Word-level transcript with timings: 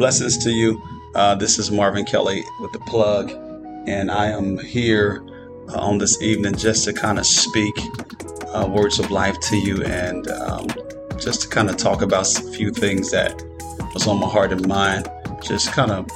Blessings 0.00 0.38
to 0.38 0.50
you. 0.50 0.82
Uh, 1.14 1.34
this 1.34 1.58
is 1.58 1.70
Marvin 1.70 2.06
Kelly 2.06 2.42
with 2.58 2.72
the 2.72 2.78
plug, 2.78 3.32
and 3.86 4.10
I 4.10 4.28
am 4.28 4.56
here 4.56 5.22
uh, 5.68 5.78
on 5.78 5.98
this 5.98 6.22
evening 6.22 6.54
just 6.54 6.86
to 6.86 6.94
kind 6.94 7.18
of 7.18 7.26
speak 7.26 7.74
uh, 8.46 8.66
words 8.66 8.98
of 8.98 9.10
life 9.10 9.38
to 9.40 9.58
you 9.58 9.84
and 9.84 10.26
um, 10.28 10.68
just 11.18 11.42
to 11.42 11.48
kind 11.48 11.68
of 11.68 11.76
talk 11.76 12.00
about 12.00 12.34
a 12.38 12.50
few 12.50 12.70
things 12.70 13.10
that 13.10 13.42
was 13.92 14.06
on 14.06 14.18
my 14.18 14.26
heart 14.26 14.52
and 14.52 14.66
mind. 14.66 15.06
Just 15.42 15.70
kind 15.72 15.90
of 15.90 16.08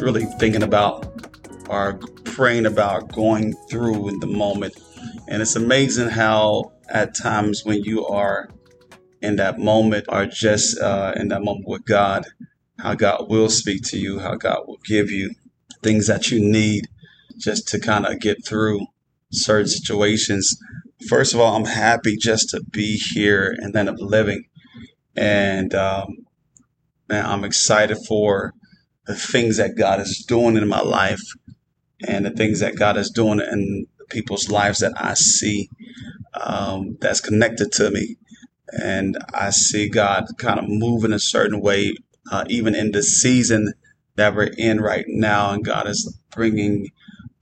really 0.00 0.24
thinking 0.40 0.62
about 0.62 1.28
or 1.68 1.98
praying 2.24 2.64
about 2.64 3.12
going 3.12 3.52
through 3.68 4.08
in 4.08 4.20
the 4.20 4.26
moment. 4.26 4.74
And 5.28 5.42
it's 5.42 5.54
amazing 5.54 6.08
how 6.08 6.72
at 6.88 7.14
times 7.14 7.62
when 7.62 7.84
you 7.84 8.06
are 8.06 8.48
in 9.20 9.36
that 9.36 9.58
moment 9.58 10.06
or 10.08 10.24
just 10.24 10.80
uh, 10.80 11.12
in 11.16 11.28
that 11.28 11.42
moment 11.42 11.68
with 11.68 11.84
God, 11.84 12.24
how 12.78 12.94
God 12.94 13.28
will 13.28 13.48
speak 13.48 13.82
to 13.86 13.98
you, 13.98 14.20
how 14.20 14.34
God 14.36 14.60
will 14.66 14.78
give 14.84 15.10
you 15.10 15.34
things 15.82 16.06
that 16.06 16.30
you 16.30 16.40
need 16.40 16.88
just 17.36 17.68
to 17.68 17.80
kind 17.80 18.06
of 18.06 18.20
get 18.20 18.44
through 18.44 18.86
certain 19.32 19.68
situations. 19.68 20.56
First 21.08 21.34
of 21.34 21.40
all, 21.40 21.56
I'm 21.56 21.64
happy 21.64 22.16
just 22.16 22.50
to 22.50 22.62
be 22.70 22.96
here 22.96 23.54
and 23.58 23.74
then 23.74 23.88
of 23.88 24.00
living. 24.00 24.44
And 25.16 25.74
um, 25.74 26.26
man, 27.08 27.26
I'm 27.26 27.44
excited 27.44 27.98
for 28.06 28.54
the 29.06 29.14
things 29.14 29.56
that 29.56 29.76
God 29.76 30.00
is 30.00 30.24
doing 30.26 30.56
in 30.56 30.68
my 30.68 30.80
life 30.80 31.22
and 32.06 32.24
the 32.24 32.30
things 32.30 32.60
that 32.60 32.76
God 32.76 32.96
is 32.96 33.10
doing 33.10 33.40
in 33.40 33.86
people's 34.10 34.48
lives 34.48 34.78
that 34.80 34.92
I 34.96 35.14
see 35.14 35.68
um, 36.40 36.96
that's 37.00 37.20
connected 37.20 37.72
to 37.72 37.90
me. 37.90 38.16
And 38.70 39.18
I 39.32 39.50
see 39.50 39.88
God 39.88 40.26
kind 40.38 40.58
of 40.58 40.66
moving 40.68 41.12
a 41.12 41.18
certain 41.18 41.60
way 41.60 41.94
uh, 42.30 42.44
even 42.48 42.74
in 42.74 42.92
the 42.92 43.02
season 43.02 43.72
that 44.16 44.34
we're 44.34 44.50
in 44.58 44.80
right 44.80 45.04
now. 45.08 45.50
And 45.50 45.64
God 45.64 45.86
is 45.86 46.18
bringing 46.30 46.88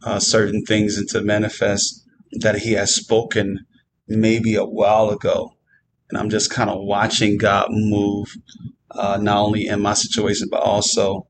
uh, 0.03 0.19
certain 0.19 0.63
things 0.65 0.99
into 0.99 1.23
manifest 1.23 2.05
that 2.41 2.59
He 2.59 2.73
has 2.73 2.95
spoken 2.95 3.67
maybe 4.09 4.55
a 4.55 4.65
while 4.65 5.11
ago. 5.11 5.53
And 6.11 6.19
I'm 6.19 6.31
just 6.31 6.51
kind 6.51 6.71
of 6.71 6.79
watching 6.81 7.39
God 7.39 7.69
move, 7.71 8.37
uh, 8.93 9.19
not 9.21 9.39
only 9.39 9.67
in 9.67 9.81
my 9.81 9.95
situation, 9.95 10.49
but 10.51 10.63
also 10.63 11.27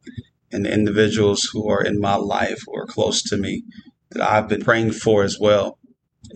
in 0.50 0.64
the 0.64 0.72
individuals 0.72 1.48
who 1.52 1.68
are 1.70 1.82
in 1.82 2.00
my 2.00 2.16
life 2.16 2.62
or 2.68 2.86
close 2.86 3.22
to 3.22 3.36
me 3.36 3.64
that 4.10 4.22
I've 4.22 4.48
been 4.48 4.62
praying 4.62 4.92
for 4.92 5.24
as 5.24 5.38
well. 5.40 5.78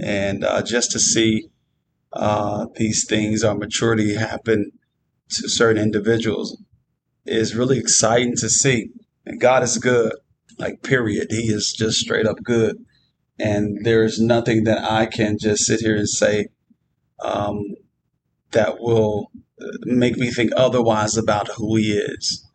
And 0.00 0.44
uh, 0.44 0.62
just 0.62 0.90
to 0.92 0.98
see 0.98 1.48
uh, 2.12 2.66
these 2.76 3.04
things, 3.06 3.44
our 3.44 3.54
maturity 3.54 4.14
happen 4.14 4.72
to 5.30 5.48
certain 5.48 5.82
individuals 5.82 6.56
is 7.30 7.54
really 7.54 7.78
exciting 7.78 8.34
to 8.36 8.48
see. 8.48 8.90
And 9.24 9.40
God 9.40 9.62
is 9.62 9.78
good, 9.78 10.12
like, 10.58 10.82
period. 10.82 11.28
He 11.30 11.52
is 11.52 11.72
just 11.76 11.98
straight 11.98 12.26
up 12.26 12.42
good. 12.42 12.76
And 13.38 13.84
there's 13.84 14.20
nothing 14.20 14.64
that 14.64 14.90
I 14.90 15.06
can 15.06 15.38
just 15.38 15.64
sit 15.64 15.80
here 15.80 15.96
and 15.96 16.08
say 16.08 16.48
um, 17.22 17.62
that 18.50 18.80
will 18.80 19.30
make 19.82 20.16
me 20.16 20.30
think 20.30 20.52
otherwise 20.56 21.16
about 21.16 21.48
who 21.56 21.76
He 21.76 21.92
is. 21.92 22.46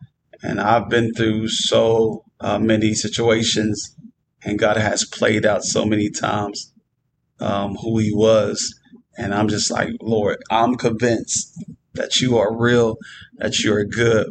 And 0.42 0.60
I've 0.60 0.88
been 0.88 1.12
through 1.14 1.48
so 1.48 2.24
uh, 2.40 2.58
many 2.58 2.94
situations, 2.94 3.96
and 4.44 4.58
God 4.58 4.76
has 4.76 5.04
played 5.04 5.46
out 5.46 5.64
so 5.64 5.84
many 5.84 6.10
times 6.10 6.72
um, 7.40 7.74
who 7.76 7.98
He 7.98 8.12
was. 8.12 8.78
And 9.18 9.34
I'm 9.34 9.48
just 9.48 9.70
like, 9.70 9.90
Lord, 10.02 10.38
I'm 10.50 10.76
convinced 10.76 11.64
that 11.94 12.20
you 12.20 12.36
are 12.36 12.54
real, 12.54 12.96
that 13.38 13.58
you 13.60 13.74
are 13.74 13.84
good, 13.84 14.26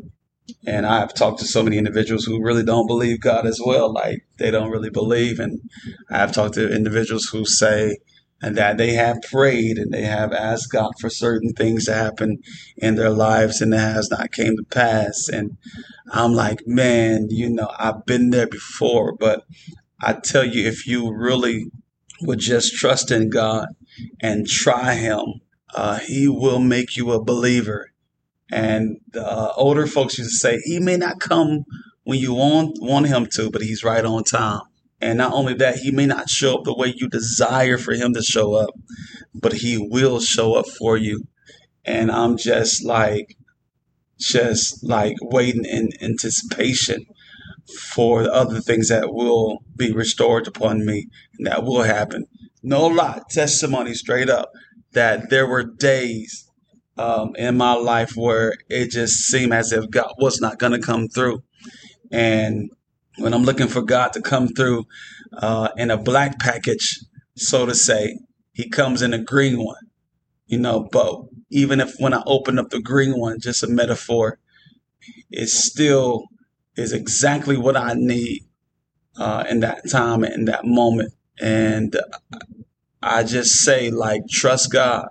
and 0.68 0.86
I've 0.86 1.14
talked 1.14 1.40
to 1.40 1.46
so 1.46 1.64
many 1.64 1.78
individuals 1.78 2.26
who 2.26 2.44
really 2.44 2.64
don't 2.64 2.88
believe 2.88 3.20
God 3.20 3.46
as 3.46 3.60
well. 3.64 3.92
Like 3.94 4.26
they 4.38 4.52
don't 4.52 4.72
really 4.72 4.90
believe. 4.90 5.40
And 5.40 5.62
I've 6.10 6.32
talked 6.32 6.56
to 6.56 6.74
individuals 6.74 7.26
who 7.26 7.46
say 7.46 7.98
and 8.42 8.56
that 8.58 8.78
they 8.78 8.94
have 8.94 9.18
prayed 9.32 9.78
and 9.78 9.94
they 9.94 10.04
have 10.04 10.34
asked 10.34 10.72
God 10.72 10.92
for 11.00 11.10
certain 11.10 11.54
things 11.54 11.86
to 11.86 11.94
happen 11.94 12.40
in 12.78 12.96
their 12.96 13.10
lives 13.10 13.62
and 13.62 13.74
it 13.74 13.80
has 13.80 14.10
not 14.10 14.32
came 14.32 14.58
to 14.58 14.64
pass. 14.64 15.30
And 15.32 15.58
I'm 16.12 16.34
like, 16.34 16.60
man, 16.66 17.28
you 17.30 17.50
know, 17.50 17.72
I've 17.78 18.06
been 18.06 18.32
there 18.32 18.48
before, 18.48 19.14
but 19.14 19.46
I 20.02 20.14
tell 20.14 20.46
you, 20.46 20.68
if 20.68 20.86
you 20.86 21.14
really 21.14 21.66
would 22.22 22.40
just 22.40 22.76
trust 22.76 23.12
in 23.12 23.30
God 23.30 23.68
and 24.22 24.48
try 24.48 24.96
Him, 24.96 25.42
uh, 25.74 26.00
He 26.00 26.28
will 26.28 26.60
make 26.60 26.98
you 26.98 27.12
a 27.12 27.24
believer 27.24 27.92
and 28.52 28.98
the 29.12 29.26
uh, 29.26 29.54
older 29.56 29.88
folks 29.88 30.18
used 30.18 30.32
to 30.32 30.38
say, 30.38 30.60
he 30.64 30.80
may 30.80 30.98
not 30.98 31.20
come 31.20 31.66
when 32.04 32.20
you 32.20 32.34
want, 32.34 32.78
want 32.80 33.08
him 33.08 33.26
to, 33.34 33.50
but 33.50 33.62
he's 33.62 33.84
right 33.84 34.06
on 34.06 34.24
time. 34.24 34.62
And 35.02 35.18
not 35.18 35.34
only 35.34 35.54
that, 35.56 35.78
he 35.78 35.92
may 35.92 36.06
not 36.06 36.30
show 36.30 36.58
up 36.58 36.64
the 36.64 36.76
way 36.76 36.94
you 36.96 37.10
desire 37.10 37.78
for 37.78 37.94
him 37.94 38.14
to 38.14 38.22
show 38.22 38.54
up, 38.54 38.72
but 39.34 39.54
he 39.54 39.78
will 39.78 40.20
show 40.20 40.54
up 40.56 40.68
for 40.68 40.98
you. 40.98 41.28
And 41.84 42.12
I'm 42.12 42.38
just 42.38 42.84
like, 42.84 43.36
just 44.18 44.84
like 44.84 45.16
waiting 45.22 45.66
in 45.66 45.90
anticipation 46.02 47.06
for 47.92 48.24
the 48.24 48.32
other 48.32 48.62
things 48.62 48.90
that 48.90 49.14
will 49.14 49.64
be 49.76 49.92
restored 49.92 50.48
upon 50.48 50.86
me 50.86 51.08
and 51.38 51.48
that 51.48 51.64
will 51.64 51.84
happen. 51.84 52.26
No 52.64 52.88
lie, 52.88 53.22
testimony 53.30 53.94
straight 53.94 54.30
up 54.30 54.52
that 54.94 55.30
there 55.30 55.48
were 55.48 55.64
days 55.64 56.45
um, 56.98 57.36
in 57.36 57.58
my 57.58 57.74
life 57.74 58.16
where 58.16 58.54
it 58.70 58.92
just 58.92 59.26
seemed 59.28 59.54
as 59.54 59.72
if 59.72 59.90
God 59.90 60.14
was 60.18 60.40
not 60.40 60.60
going 60.60 60.72
to 60.72 60.80
come 60.80 61.08
through. 61.08 61.44
And 62.12 62.70
when 63.18 63.34
I'm 63.34 63.44
looking 63.44 63.68
for 63.68 63.82
God 63.82 64.14
to 64.14 64.22
come 64.22 64.50
through 64.50 64.86
uh, 65.38 65.70
in 65.78 65.92
a 65.92 65.98
black 65.98 66.40
package, 66.40 67.00
so 67.36 67.66
to 67.66 67.76
say, 67.76 68.20
He 68.54 68.70
comes 68.70 69.02
in 69.02 69.14
a 69.14 69.20
green 69.20 69.64
one. 69.64 69.84
You 70.48 70.60
know, 70.60 70.88
but 70.92 71.22
even 71.50 71.80
if 71.80 71.94
when 71.98 72.14
I 72.14 72.22
open 72.26 72.60
up 72.60 72.70
the 72.70 72.80
green 72.80 73.20
one, 73.20 73.40
just 73.40 73.64
a 73.64 73.68
metaphor, 73.68 74.40
it 75.32 75.50
still 75.50 76.26
is 76.78 76.94
exactly 76.94 77.58
what 77.58 77.76
I 77.76 77.94
need 77.96 78.44
uh, 79.18 79.46
in 79.50 79.62
that 79.62 79.90
time 79.90 80.24
in 80.24 80.46
that 80.46 80.66
moment. 80.66 81.14
And 81.42 81.98
I 83.02 83.24
just 83.24 83.56
say, 83.56 83.92
like, 83.92 84.22
trust 84.30 84.72
God 84.72 85.08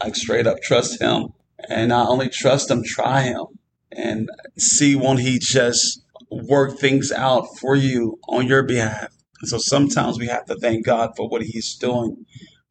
like 0.00 0.16
straight 0.16 0.46
up 0.46 0.60
trust 0.62 1.00
him 1.00 1.28
and 1.68 1.88
not 1.88 2.08
only 2.08 2.28
trust 2.28 2.70
him, 2.70 2.82
try 2.84 3.22
him 3.22 3.46
and 3.90 4.28
see 4.56 4.94
won't 4.94 5.20
he 5.20 5.38
just 5.38 6.02
work 6.30 6.78
things 6.78 7.10
out 7.10 7.46
for 7.60 7.74
you 7.74 8.18
on 8.28 8.46
your 8.46 8.62
behalf. 8.62 9.08
So 9.44 9.58
sometimes 9.58 10.18
we 10.18 10.26
have 10.26 10.46
to 10.46 10.56
thank 10.56 10.84
God 10.84 11.10
for 11.16 11.28
what 11.28 11.42
he's 11.42 11.76
doing 11.76 12.24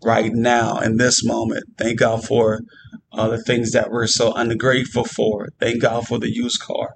right 0.03 0.31
now 0.33 0.79
in 0.79 0.97
this 0.97 1.23
moment. 1.25 1.63
Thank 1.77 1.99
God 1.99 2.25
for 2.25 2.61
uh, 3.11 3.29
the 3.29 3.41
things 3.41 3.71
that 3.71 3.89
we're 3.89 4.07
so 4.07 4.33
ungrateful 4.33 5.05
for. 5.05 5.49
Thank 5.59 5.81
God 5.81 6.07
for 6.07 6.19
the 6.19 6.31
used 6.33 6.61
car. 6.61 6.95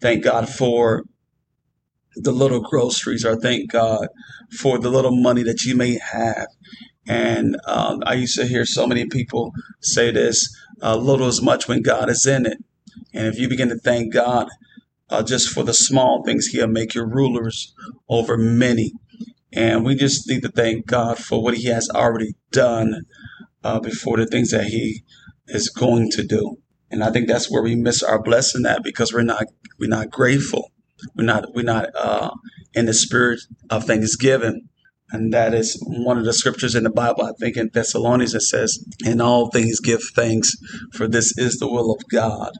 Thank 0.00 0.24
God 0.24 0.48
for 0.48 1.04
the 2.14 2.32
little 2.32 2.60
groceries 2.60 3.24
or 3.24 3.36
thank 3.36 3.70
God 3.70 4.08
for 4.58 4.78
the 4.78 4.90
little 4.90 5.14
money 5.14 5.42
that 5.42 5.62
you 5.64 5.76
may 5.76 5.98
have. 5.98 6.48
And 7.08 7.56
um, 7.66 8.02
I 8.06 8.14
used 8.14 8.36
to 8.36 8.46
hear 8.46 8.64
so 8.64 8.86
many 8.86 9.06
people 9.06 9.52
say 9.80 10.10
this 10.10 10.48
uh, 10.82 10.96
little 10.96 11.28
is 11.28 11.42
much 11.42 11.68
when 11.68 11.82
God 11.82 12.10
is 12.10 12.26
in 12.26 12.46
it. 12.46 12.58
And 13.14 13.26
if 13.26 13.38
you 13.38 13.48
begin 13.48 13.68
to 13.68 13.78
thank 13.78 14.12
God 14.12 14.48
uh, 15.08 15.22
just 15.22 15.48
for 15.48 15.62
the 15.62 15.74
small 15.74 16.22
things, 16.24 16.46
He'll 16.46 16.66
make 16.66 16.94
you 16.94 17.04
rulers 17.04 17.74
over 18.08 18.36
many. 18.36 18.92
And 19.52 19.84
we 19.84 19.94
just 19.94 20.28
need 20.28 20.42
to 20.42 20.50
thank 20.50 20.86
God 20.86 21.18
for 21.18 21.42
what 21.42 21.54
He 21.54 21.68
has 21.68 21.88
already 21.94 22.34
done 22.50 23.02
uh, 23.62 23.80
before 23.80 24.16
the 24.16 24.26
things 24.26 24.50
that 24.50 24.64
He 24.64 25.02
is 25.46 25.68
going 25.68 26.10
to 26.10 26.24
do. 26.24 26.58
And 26.90 27.02
I 27.02 27.10
think 27.10 27.28
that's 27.28 27.50
where 27.50 27.62
we 27.62 27.74
miss 27.74 28.02
our 28.02 28.22
blessing 28.22 28.66
at 28.66 28.82
because 28.82 29.12
we're 29.12 29.22
not 29.22 29.46
we're 29.78 29.88
not 29.88 30.10
grateful. 30.10 30.72
We're 31.14 31.24
not 31.24 31.54
we're 31.54 31.62
not 31.62 31.88
uh, 31.94 32.30
in 32.74 32.86
the 32.86 32.94
spirit 32.94 33.40
of 33.70 33.84
thanksgiving. 33.84 34.68
And 35.10 35.32
that 35.32 35.54
is 35.54 35.80
one 35.86 36.18
of 36.18 36.24
the 36.24 36.32
scriptures 36.32 36.74
in 36.74 36.82
the 36.84 36.90
Bible, 36.90 37.24
I 37.24 37.32
think 37.38 37.56
in 37.56 37.70
Thessalonians, 37.72 38.34
it 38.34 38.42
says, 38.42 38.78
In 39.04 39.20
all 39.20 39.50
things 39.50 39.80
give 39.80 40.02
thanks, 40.14 40.50
for 40.92 41.06
this 41.06 41.36
is 41.38 41.56
the 41.58 41.70
will 41.70 41.92
of 41.92 42.02
God, 42.10 42.52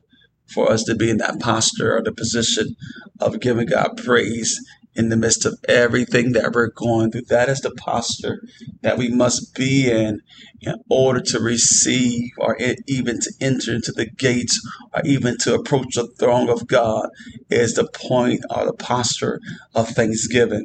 for 0.47 0.71
us 0.71 0.85
to 0.85 0.95
be 0.95 1.11
in 1.11 1.19
that 1.19 1.41
posture 1.41 1.97
or 1.97 2.03
the 2.03 2.13
position 2.13 2.77
of 3.21 3.41
giving 3.41 3.67
God 3.67 4.01
praise 4.03 4.61
in 4.97 5.09
the 5.11 5.17
midst 5.17 5.45
of 5.45 5.59
everything 5.69 6.33
that 6.33 6.53
we're 6.53 6.71
going 6.71 7.11
through. 7.11 7.23
That 7.29 7.49
is 7.49 7.61
the 7.61 7.73
posture 7.73 8.41
that 8.83 8.99
we 8.99 9.09
must 9.09 9.55
be 9.55 9.91
in 9.91 10.21
in 10.61 10.75
order 10.91 11.21
to 11.21 11.41
receive 11.41 12.31
or 12.39 12.57
even 12.87 13.21
to 13.21 13.33
enter 13.41 13.75
into 13.75 13.93
the 13.93 14.07
gates 14.07 14.61
or 14.95 15.03
even 15.05 15.37
to 15.39 15.55
approach 15.55 15.95
the 15.95 16.09
throne 16.19 16.49
of 16.49 16.67
God 16.67 17.09
is 17.51 17.75
the 17.75 17.89
point 17.95 18.41
or 18.51 18.65
the 18.65 18.73
posture 18.73 19.41
of 19.75 19.89
thanksgiving. 19.89 20.65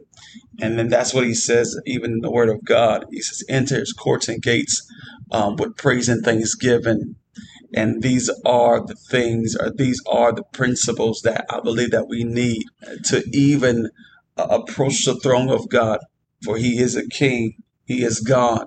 And 0.59 0.77
then 0.77 0.89
that's 0.89 1.13
what 1.13 1.25
he 1.25 1.33
says, 1.33 1.75
even 1.85 2.11
in 2.11 2.19
the 2.19 2.31
word 2.31 2.49
of 2.49 2.63
God. 2.63 3.05
He 3.11 3.21
says, 3.21 3.43
enter 3.49 3.79
his 3.79 3.93
courts 3.93 4.27
and 4.27 4.41
gates 4.41 4.81
um, 5.31 5.55
with 5.55 5.75
praise 5.77 6.07
and 6.07 6.23
thanksgiving. 6.23 7.15
And 7.73 8.01
these 8.01 8.29
are 8.45 8.85
the 8.85 8.95
things, 8.95 9.55
or 9.55 9.71
these 9.71 10.01
are 10.05 10.33
the 10.33 10.43
principles 10.51 11.21
that 11.23 11.45
I 11.49 11.61
believe 11.61 11.91
that 11.91 12.07
we 12.07 12.23
need 12.23 12.63
to 13.05 13.23
even 13.31 13.89
approach 14.37 15.05
the 15.05 15.15
throne 15.15 15.49
of 15.49 15.69
God. 15.69 15.99
For 16.43 16.57
He 16.57 16.79
is 16.79 16.95
a 16.95 17.07
King, 17.07 17.53
He 17.85 18.03
is 18.03 18.19
God. 18.19 18.65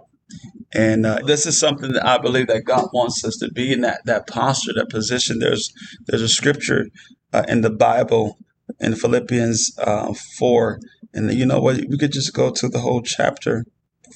And 0.73 1.07
uh, 1.07 1.21
this 1.25 1.47
is 1.47 1.59
something 1.59 1.93
that 1.93 2.07
I 2.07 2.19
believe 2.19 2.49
that 2.49 2.65
God 2.65 2.89
wants 2.93 3.25
us 3.25 3.37
to 3.37 3.51
be 3.51 3.73
in 3.73 3.83
that 3.83 4.05
that 4.07 4.27
posture, 4.27 4.73
that 4.75 4.91
position. 4.91 5.39
There's 5.39 5.73
there's 6.07 6.23
a 6.23 6.29
scripture 6.29 6.87
uh, 7.33 7.45
in 7.49 7.61
the 7.61 7.71
Bible 7.71 8.39
in 8.81 8.97
Philippians 8.97 9.73
uh, 9.79 10.13
four, 10.39 10.81
and 11.13 11.33
you 11.33 11.47
know 11.47 11.61
what? 11.61 11.77
We 11.89 11.99
could 11.99 12.13
just 12.13 12.35
go 12.35 12.51
to 12.51 12.69
the 12.69 12.81
whole 12.81 13.03
chapter, 13.03 13.65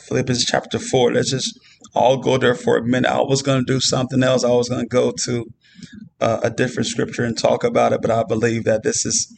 Philippians 0.09 0.45
chapter 0.45 0.79
four. 0.79 1.13
Let's 1.13 1.31
just 1.31 1.59
all 1.95 2.17
go 2.17 2.39
there 2.39 2.55
for 2.55 2.77
a 2.77 2.85
minute. 2.85 3.11
I 3.11 3.21
was 3.21 3.43
going 3.43 3.65
to 3.65 3.73
do 3.73 3.81
something 3.81 4.23
else. 4.23 4.43
I 4.43 4.51
was 4.51 4.69
going 4.69 4.83
to 4.83 4.89
go 4.89 5.13
to 5.25 5.47
uh, 6.21 6.41
a 6.43 6.51
different 6.51 6.89
scripture 6.89 7.25
and 7.25 7.39
talk 7.39 7.63
about 7.63 7.93
it, 7.93 8.03
but 8.03 8.11
I 8.11 8.25
believe 8.25 8.65
that 8.65 8.83
this 8.83 9.07
is 9.07 9.33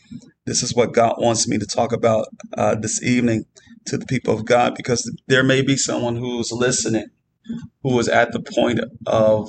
this 0.51 0.65
is 0.65 0.75
what 0.75 0.93
God 0.93 1.15
wants 1.19 1.47
me 1.47 1.59
to 1.59 1.67
talk 1.67 1.93
about 1.93 2.27
uh, 2.59 2.75
this 2.75 3.01
evening 3.05 3.45
to 3.87 3.97
the 3.97 4.05
people 4.05 4.35
of 4.35 4.45
God, 4.45 4.75
because 4.77 5.09
there 5.29 5.45
may 5.45 5.63
be 5.63 5.77
someone 5.77 6.17
who's 6.17 6.51
listening 6.51 7.07
who 7.85 7.99
is 8.01 8.09
at 8.09 8.33
the 8.33 8.41
point 8.41 8.81
of 9.07 9.49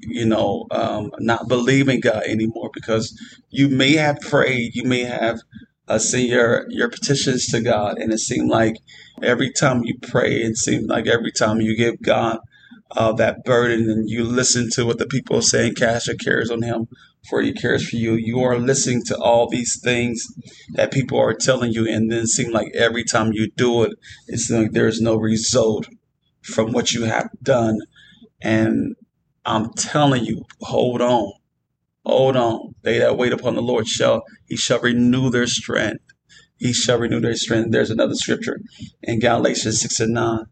you 0.00 0.26
know 0.26 0.66
um, 0.70 1.10
not 1.20 1.48
believing 1.48 2.00
God 2.00 2.22
anymore 2.24 2.70
because 2.74 3.18
you 3.48 3.68
may 3.68 3.94
have 3.94 4.20
prayed, 4.20 4.74
you 4.74 4.84
may 4.84 5.04
have 5.04 5.40
uh, 5.88 5.98
sent 5.98 6.28
your 6.28 6.66
your 6.68 6.90
petitions 6.90 7.46
to 7.46 7.62
God, 7.62 7.96
and 7.96 8.12
it 8.12 8.18
seemed 8.18 8.50
like 8.50 8.76
every 9.22 9.50
time 9.50 9.82
you 9.84 9.94
pray, 10.02 10.34
it 10.34 10.56
seemed 10.58 10.90
like 10.90 11.06
every 11.06 11.32
time 11.32 11.62
you 11.62 11.74
give 11.74 12.02
God 12.02 12.40
uh, 12.90 13.12
that 13.14 13.42
burden 13.44 13.88
and 13.88 14.10
you 14.10 14.22
listen 14.22 14.68
to 14.74 14.84
what 14.84 14.98
the 14.98 15.06
people 15.06 15.38
are 15.38 15.42
saying, 15.42 15.76
cast 15.76 16.08
your 16.08 16.16
cares 16.16 16.50
on 16.50 16.60
Him, 16.60 16.88
for 17.28 17.40
He 17.40 17.52
cares 17.52 17.88
for 17.88 17.96
you. 17.96 18.14
You 18.14 18.40
are 18.40 18.58
listening 18.58 19.02
to 19.06 19.18
all 19.18 19.48
these 19.48 19.80
things 19.80 20.26
that 20.72 20.92
people 20.92 21.18
are 21.18 21.34
telling 21.34 21.72
you, 21.72 21.88
and 21.88 22.10
then 22.10 22.26
seem 22.26 22.52
like 22.52 22.72
every 22.74 23.04
time 23.04 23.32
you 23.32 23.50
do 23.50 23.84
it, 23.84 23.92
it 24.28 24.38
seems 24.38 24.62
like 24.62 24.72
there 24.72 24.88
is 24.88 25.00
no 25.00 25.16
result 25.16 25.86
from 26.42 26.72
what 26.72 26.92
you 26.92 27.04
have 27.04 27.30
done. 27.42 27.78
And 28.40 28.96
I'm 29.44 29.72
telling 29.74 30.24
you, 30.24 30.44
hold 30.60 31.00
on. 31.00 31.32
Hold 32.04 32.36
on. 32.36 32.74
They 32.82 32.98
that 32.98 33.16
wait 33.16 33.32
upon 33.32 33.54
the 33.54 33.62
Lord 33.62 33.86
shall, 33.86 34.22
he 34.46 34.56
shall 34.56 34.80
renew 34.80 35.30
their 35.30 35.46
strength. 35.46 36.04
He 36.56 36.72
shall 36.72 36.98
renew 36.98 37.20
their 37.20 37.36
strength. 37.36 37.70
There's 37.70 37.90
another 37.90 38.14
scripture 38.14 38.60
in 39.02 39.20
Galatians 39.20 39.80
6 39.80 40.00
and 40.00 40.14
9. 40.14 40.44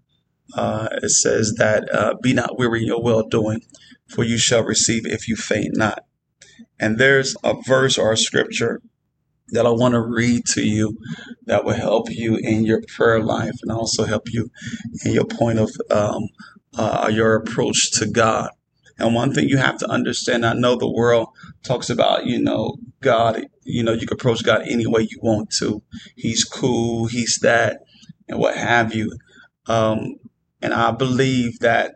Uh, 0.55 0.89
it 1.03 1.11
says 1.11 1.55
that, 1.59 1.93
uh, 1.95 2.15
be 2.21 2.33
not 2.33 2.59
weary 2.59 2.81
in 2.81 2.87
your 2.87 3.03
well 3.03 3.23
doing, 3.23 3.61
for 4.09 4.25
you 4.25 4.39
shall 4.39 4.65
receive 4.65 5.07
if 5.07 5.29
you 5.29 5.37
faint 5.37 5.77
not. 5.77 6.05
And 6.81 6.99
there's 6.99 7.37
a 7.45 7.55
verse 7.67 7.99
or 7.99 8.13
a 8.13 8.17
scripture 8.17 8.81
that 9.51 9.67
I 9.67 9.71
want 9.71 9.95
to 9.95 10.01
read 10.01 10.47
to 10.55 10.63
you 10.63 10.97
that 11.47 11.65
will 11.65 11.75
help 11.75 12.07
you 12.11 12.37
in 12.41 12.65
your 12.65 12.83
prayer 12.89 13.23
life 13.23 13.55
and 13.63 13.71
also 13.71 14.05
help 14.05 14.33
you 14.33 14.51
in 15.05 15.13
your 15.13 15.27
point 15.27 15.59
of 15.59 15.71
um, 15.91 16.23
uh, 16.77 17.11
your 17.13 17.35
approach 17.35 17.91
to 17.99 18.07
God. 18.07 18.51
And 18.99 19.15
one 19.15 19.33
thing 19.33 19.49
you 19.49 19.57
have 19.57 19.79
to 19.79 19.89
understand, 19.89 20.45
I 20.45 20.53
know 20.53 20.77
the 20.77 20.91
world 20.91 21.29
talks 21.65 21.91
about, 21.91 22.27
you 22.27 22.41
know, 22.41 22.77
God, 23.01 23.47
you 23.65 23.83
know, 23.83 23.93
you 23.93 24.07
can 24.07 24.15
approach 24.15 24.45
God 24.45 24.63
any 24.69 24.87
way 24.87 25.03
you 25.03 25.19
want 25.23 25.51
to. 25.59 25.83
He's 26.17 26.45
cool, 26.45 27.07
he's 27.07 27.39
that, 27.43 27.81
and 28.29 28.39
what 28.39 28.57
have 28.57 28.95
you. 28.95 29.11
Um, 29.67 30.17
and 30.63 30.75
I 30.75 30.91
believe 30.91 31.59
that 31.61 31.95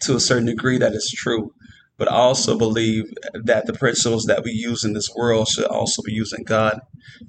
to 0.00 0.16
a 0.16 0.20
certain 0.20 0.46
degree 0.46 0.78
that 0.78 0.94
is 0.94 1.12
true 1.14 1.52
but 1.98 2.10
I 2.10 2.14
also 2.14 2.56
believe 2.56 3.12
that 3.34 3.66
the 3.66 3.72
principles 3.72 4.24
that 4.24 4.44
we 4.44 4.52
use 4.52 4.84
in 4.84 4.92
this 4.92 5.10
world 5.14 5.48
should 5.48 5.64
also 5.64 6.00
be 6.02 6.12
used 6.12 6.32
in 6.32 6.44
God. 6.44 6.80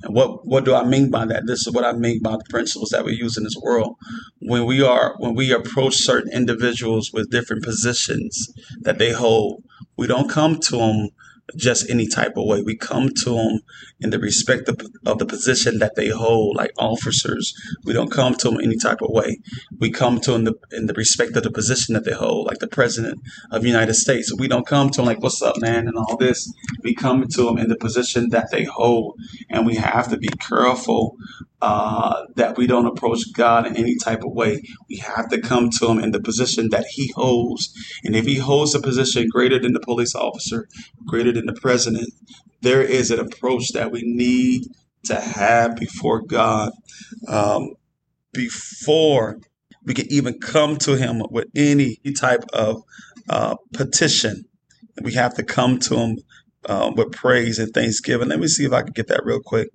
And 0.03 0.15
what 0.15 0.45
what 0.47 0.63
do 0.63 0.75
I 0.75 0.85
mean 0.85 1.09
by 1.09 1.25
that? 1.25 1.47
This 1.47 1.65
is 1.65 1.73
what 1.73 1.83
I 1.83 1.93
mean 1.93 2.21
by 2.21 2.37
the 2.37 2.45
principles 2.49 2.89
that 2.89 3.03
we 3.03 3.15
use 3.15 3.35
in 3.35 3.43
this 3.43 3.57
world. 3.61 3.95
When 4.39 4.65
we 4.65 4.83
are 4.83 5.15
when 5.17 5.33
we 5.33 5.51
approach 5.51 5.95
certain 5.95 6.31
individuals 6.31 7.11
with 7.11 7.31
different 7.31 7.63
positions 7.63 8.53
that 8.81 8.99
they 8.99 9.11
hold, 9.11 9.63
we 9.97 10.05
don't 10.05 10.29
come 10.29 10.59
to 10.59 10.77
them 10.77 11.09
just 11.55 11.89
any 11.89 12.07
type 12.07 12.37
of 12.37 12.45
way. 12.45 12.61
We 12.61 12.75
come 12.75 13.09
to 13.23 13.29
them 13.31 13.59
in 13.99 14.09
the 14.09 14.19
respect 14.19 14.67
of, 14.67 14.81
of, 15.05 15.19
the 15.19 15.25
position 15.25 15.79
that 15.79 15.95
they 15.95 16.09
hold, 16.09 16.55
like 16.55 16.71
officers. 16.77 17.53
We 17.83 17.93
don't 17.93 18.11
come 18.11 18.35
to 18.35 18.49
them 18.49 18.59
any 18.61 18.77
type 18.77 19.01
of 19.01 19.09
way. 19.11 19.39
We 19.79 19.91
come 19.91 20.19
to 20.21 20.31
them 20.31 20.41
in 20.41 20.45
the, 20.45 20.77
in 20.77 20.85
the 20.85 20.93
respect 20.93 21.35
of 21.35 21.43
the 21.43 21.51
position 21.51 21.93
that 21.93 22.05
they 22.05 22.13
hold, 22.13 22.47
like 22.47 22.59
the 22.59 22.67
president 22.67 23.21
of 23.51 23.61
the 23.61 23.67
United 23.67 23.95
States. 23.95 24.33
We 24.37 24.47
don't 24.47 24.67
come 24.67 24.89
to 24.89 24.97
them 24.97 25.05
like, 25.05 25.21
what's 25.21 25.41
up, 25.41 25.57
man, 25.57 25.87
and 25.87 25.97
all 25.97 26.17
this. 26.17 26.51
We 26.83 26.95
come 26.95 27.27
to 27.27 27.43
them 27.43 27.57
in 27.57 27.69
the 27.69 27.77
position 27.77 28.29
that 28.29 28.51
they 28.51 28.63
hold. 28.63 29.17
And 29.49 29.65
we 29.65 29.75
have 29.75 30.09
to 30.09 30.17
be 30.17 30.29
careful 30.39 31.15
uh, 31.61 32.25
that 32.35 32.57
we 32.57 32.67
don't 32.67 32.85
approach 32.85 33.19
God 33.33 33.67
in 33.67 33.75
any 33.75 33.95
type 33.97 34.23
of 34.23 34.31
way. 34.33 34.61
We 34.89 34.97
have 34.97 35.29
to 35.29 35.41
come 35.41 35.69
to 35.79 35.87
Him 35.87 35.99
in 35.99 36.11
the 36.11 36.21
position 36.21 36.69
that 36.71 36.85
He 36.91 37.11
holds. 37.15 37.73
And 38.03 38.15
if 38.15 38.25
He 38.25 38.35
holds 38.35 38.75
a 38.75 38.81
position 38.81 39.27
greater 39.29 39.59
than 39.59 39.73
the 39.73 39.79
police 39.81 40.15
officer, 40.15 40.67
greater 41.05 41.31
than 41.31 41.45
the 41.45 41.59
president, 41.59 42.09
there 42.61 42.81
is 42.81 43.11
an 43.11 43.19
approach 43.19 43.71
that 43.73 43.91
we 43.91 44.01
need 44.03 44.63
to 45.05 45.19
have 45.19 45.75
before 45.75 46.21
God 46.21 46.71
um, 47.27 47.73
before 48.33 49.39
we 49.83 49.93
can 49.93 50.05
even 50.11 50.39
come 50.39 50.77
to 50.77 50.97
Him 50.97 51.23
with 51.31 51.47
any 51.55 51.97
type 52.19 52.43
of 52.53 52.83
uh, 53.29 53.55
petition. 53.73 54.45
We 55.01 55.13
have 55.13 55.35
to 55.35 55.43
come 55.43 55.79
to 55.79 55.95
Him 55.95 56.17
uh, 56.65 56.91
with 56.95 57.11
praise 57.11 57.59
and 57.59 57.73
thanksgiving. 57.73 58.29
Let 58.29 58.39
me 58.39 58.47
see 58.47 58.65
if 58.65 58.73
I 58.73 58.81
can 58.81 58.93
get 58.93 59.07
that 59.07 59.25
real 59.25 59.41
quick. 59.43 59.69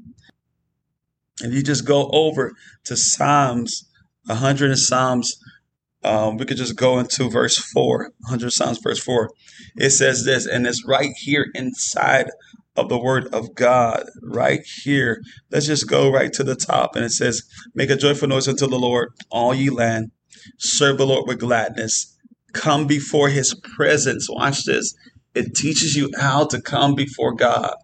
And 1.44 1.52
you 1.52 1.62
just 1.62 1.84
go 1.84 2.08
over 2.10 2.54
to 2.84 2.96
Psalms, 2.96 3.86
100 4.24 4.70
in 4.70 4.76
Psalms, 4.78 5.36
um, 6.02 6.38
we 6.38 6.46
could 6.46 6.56
just 6.56 6.74
go 6.74 6.98
into 6.98 7.28
verse 7.28 7.58
4, 7.58 8.12
100 8.20 8.50
Psalms, 8.50 8.78
verse 8.78 8.98
4. 8.98 9.30
It 9.76 9.90
says 9.90 10.24
this, 10.24 10.46
and 10.46 10.66
it's 10.66 10.86
right 10.86 11.10
here 11.18 11.48
inside 11.54 12.30
of 12.76 12.88
the 12.88 12.98
word 12.98 13.26
of 13.34 13.54
God, 13.54 14.04
right 14.22 14.62
here. 14.82 15.20
Let's 15.50 15.66
just 15.66 15.86
go 15.86 16.10
right 16.10 16.32
to 16.32 16.44
the 16.44 16.56
top. 16.56 16.96
And 16.96 17.04
it 17.04 17.12
says, 17.12 17.42
Make 17.74 17.90
a 17.90 17.96
joyful 17.96 18.28
noise 18.28 18.48
unto 18.48 18.66
the 18.66 18.78
Lord, 18.78 19.12
all 19.30 19.54
ye 19.54 19.68
land. 19.68 20.12
Serve 20.58 20.96
the 20.96 21.06
Lord 21.06 21.28
with 21.28 21.40
gladness. 21.40 22.16
Come 22.54 22.86
before 22.86 23.28
his 23.28 23.54
presence. 23.76 24.28
Watch 24.30 24.64
this. 24.64 24.94
It 25.34 25.54
teaches 25.54 25.94
you 25.94 26.10
how 26.18 26.46
to 26.46 26.62
come 26.62 26.94
before 26.94 27.34
God 27.34 27.74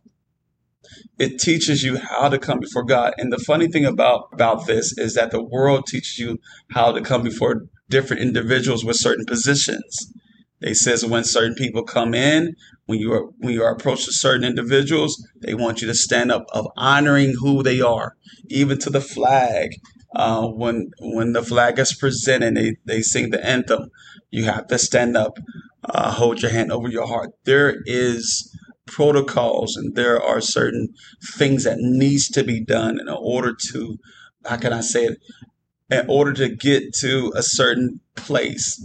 it 1.20 1.38
teaches 1.38 1.82
you 1.82 1.98
how 1.98 2.30
to 2.30 2.38
come 2.38 2.58
before 2.58 2.82
God. 2.82 3.12
And 3.18 3.30
the 3.30 3.38
funny 3.38 3.68
thing 3.68 3.84
about 3.84 4.30
about 4.32 4.66
this 4.66 4.96
is 4.96 5.14
that 5.14 5.30
the 5.30 5.44
world 5.44 5.86
teaches 5.86 6.18
you 6.18 6.38
how 6.70 6.92
to 6.92 7.02
come 7.02 7.22
before 7.22 7.66
different 7.90 8.22
individuals 8.22 8.86
with 8.86 8.96
certain 8.96 9.26
positions. 9.26 10.12
They 10.60 10.72
says 10.72 11.04
when 11.04 11.24
certain 11.24 11.54
people 11.54 11.82
come 11.82 12.14
in, 12.14 12.54
when 12.86 12.98
you 13.00 13.12
are 13.12 13.24
when 13.36 13.52
you 13.52 13.62
are 13.62 13.72
approached 13.72 14.06
to 14.06 14.12
certain 14.12 14.44
individuals, 14.44 15.22
they 15.42 15.52
want 15.52 15.82
you 15.82 15.88
to 15.88 15.94
stand 15.94 16.32
up 16.32 16.46
of 16.54 16.66
honoring 16.76 17.34
who 17.38 17.62
they 17.62 17.82
are, 17.82 18.16
even 18.48 18.78
to 18.78 18.90
the 18.90 19.02
flag. 19.02 19.72
Uh, 20.16 20.46
when 20.48 20.90
when 21.00 21.34
the 21.34 21.42
flag 21.42 21.78
is 21.78 21.94
presented, 21.94 22.54
they, 22.54 22.76
they 22.86 23.02
sing 23.02 23.28
the 23.28 23.44
anthem. 23.44 23.90
You 24.30 24.44
have 24.44 24.68
to 24.68 24.78
stand 24.78 25.18
up, 25.18 25.38
uh, 25.84 26.12
hold 26.12 26.40
your 26.40 26.50
hand 26.50 26.72
over 26.72 26.88
your 26.88 27.06
heart. 27.06 27.30
There 27.44 27.76
is 27.84 28.50
protocols 28.90 29.76
and 29.76 29.94
there 29.94 30.20
are 30.20 30.40
certain 30.40 30.88
things 31.36 31.64
that 31.64 31.78
needs 31.78 32.28
to 32.28 32.42
be 32.42 32.62
done 32.62 32.98
in 33.00 33.08
order 33.08 33.54
to 33.72 33.96
how 34.44 34.56
can 34.56 34.72
I 34.72 34.80
say 34.80 35.04
it 35.04 35.18
in 35.90 36.04
order 36.08 36.32
to 36.34 36.48
get 36.48 36.92
to 37.00 37.32
a 37.36 37.42
certain 37.42 38.00
place 38.16 38.84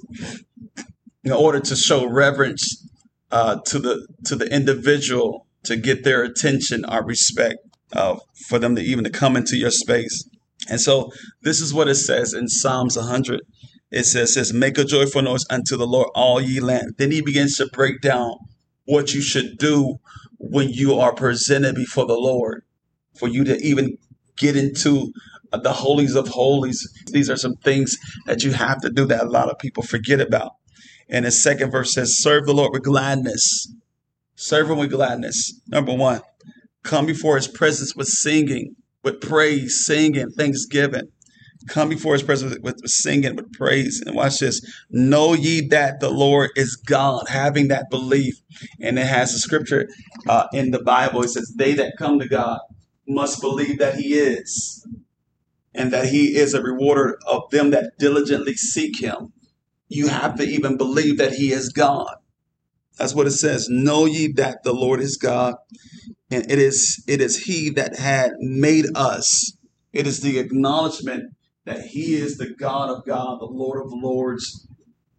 in 1.24 1.32
order 1.32 1.60
to 1.60 1.76
show 1.76 2.06
reverence 2.06 2.88
uh, 3.32 3.58
to 3.66 3.80
the 3.80 4.08
to 4.26 4.36
the 4.36 4.54
individual 4.54 5.48
to 5.64 5.76
get 5.76 6.04
their 6.04 6.24
attention 6.24 6.86
or 6.86 7.04
respect 7.04 7.58
uh, 7.94 8.16
for 8.48 8.60
them 8.60 8.76
to 8.76 8.82
even 8.82 9.04
to 9.04 9.10
come 9.10 9.36
into 9.36 9.58
your 9.58 9.72
space. 9.72 10.30
And 10.70 10.80
so 10.80 11.12
this 11.42 11.60
is 11.60 11.74
what 11.74 11.88
it 11.88 11.96
says 11.96 12.34
in 12.34 12.48
Psalms 12.48 12.96
100 12.96 13.42
it 13.92 14.04
says, 14.04 14.34
says 14.34 14.52
make 14.52 14.78
a 14.78 14.84
joyful 14.84 15.22
noise 15.22 15.46
unto 15.50 15.78
the 15.78 15.88
Lord 15.88 16.10
all 16.16 16.42
ye 16.42 16.60
land 16.60 16.96
then 16.98 17.12
he 17.12 17.22
begins 17.22 17.56
to 17.58 17.68
break 17.72 18.02
down 18.02 18.36
what 18.86 19.14
you 19.14 19.22
should 19.22 19.58
do 19.58 20.00
when 20.38 20.70
you 20.70 20.96
are 21.00 21.14
presented 21.14 21.76
before 21.76 22.06
the 22.06 22.14
Lord, 22.14 22.64
for 23.18 23.28
you 23.28 23.44
to 23.46 23.58
even 23.58 23.98
get 24.38 24.56
into 24.56 25.12
the 25.52 25.74
holies 25.74 26.16
of 26.16 26.28
holies. 26.28 26.88
These 27.08 27.30
are 27.30 27.38
some 27.38 27.56
things 27.56 27.98
that 28.26 28.44
you 28.44 28.52
have 28.52 28.82
to 28.82 28.90
do 28.90 29.06
that 29.06 29.24
a 29.24 29.30
lot 29.30 29.50
of 29.50 29.58
people 29.60 29.84
forget 29.84 30.20
about. 30.20 30.54
And 31.10 31.26
the 31.26 31.32
second 31.32 31.72
verse 31.72 31.94
says, 31.94 32.18
Serve 32.18 32.46
the 32.46 32.54
Lord 32.54 32.74
with 32.74 32.84
gladness. 32.84 33.74
Serve 34.36 34.70
him 34.70 34.78
with 34.80 34.92
gladness. 34.92 35.60
Number 35.68 35.94
one, 35.94 36.22
come 36.84 37.06
before 37.06 37.36
his 37.38 37.48
presence 37.48 37.96
with 37.96 38.08
singing, 38.08 38.76
with 39.04 39.22
praise, 39.22 39.86
singing, 39.86 40.30
thanksgiving. 40.32 41.10
Come 41.68 41.90
before 41.90 42.14
his 42.14 42.24
presence 42.24 42.54
with, 42.54 42.64
with 42.64 42.90
singing, 42.90 43.36
with 43.36 43.52
praise. 43.54 44.02
And 44.06 44.16
watch 44.16 44.40
this. 44.40 44.62
Know 44.90 45.34
ye 45.34 45.68
that 45.70 46.00
the 46.00 46.10
Lord 46.10 46.52
is 46.56 46.76
God, 46.76 47.28
having 47.30 47.70
that 47.70 47.90
belief. 47.90 48.36
And 48.82 49.00
it 49.00 49.06
has 49.08 49.34
a 49.34 49.40
scripture 49.40 49.88
uh, 50.28 50.48
in 50.54 50.72
the 50.72 50.84
Bible. 50.84 51.24
It 51.24 51.30
says, 51.30 51.54
They 51.58 51.74
that 51.74 51.98
come 51.98 52.20
to 52.20 52.28
God 52.28 52.60
must 53.08 53.42
believe 53.42 53.80
that 53.80 53.96
he 53.96 54.16
is, 54.16 54.88
and 55.74 55.94
that 55.94 56.08
he 56.08 56.36
is 56.36 56.54
a 56.54 56.62
rewarder 56.62 57.20
of 57.28 57.50
them 57.52 57.72
that 57.72 57.92
diligently 58.00 58.56
seek 58.56 59.00
him. 59.00 59.34
You 59.88 60.08
have 60.08 60.36
to 60.38 60.44
even 60.44 60.78
believe 60.78 61.18
that 61.20 61.34
he 61.34 61.52
is 61.52 61.70
God. 61.70 62.16
That's 62.98 63.14
what 63.14 63.28
it 63.28 63.32
says. 63.32 63.68
Know 63.70 64.06
ye 64.06 64.32
that 64.34 64.64
the 64.64 64.74
Lord 64.74 65.02
is 65.02 65.18
God, 65.18 65.56
and 66.32 66.50
it 66.50 66.60
is 66.60 67.04
it 67.08 67.22
is 67.22 67.46
He 67.46 67.70
that 67.72 67.98
had 67.98 68.32
made 68.40 68.86
us. 68.96 69.56
It 69.92 70.08
is 70.08 70.22
the 70.22 70.40
acknowledgement 70.40 71.35
that 71.66 71.82
He 71.88 72.16
is 72.16 72.38
the 72.38 72.54
God 72.58 72.90
of 72.90 73.06
God, 73.06 73.40
the 73.40 73.46
Lord 73.46 73.86
of 73.86 73.92
Lords, 73.92 74.68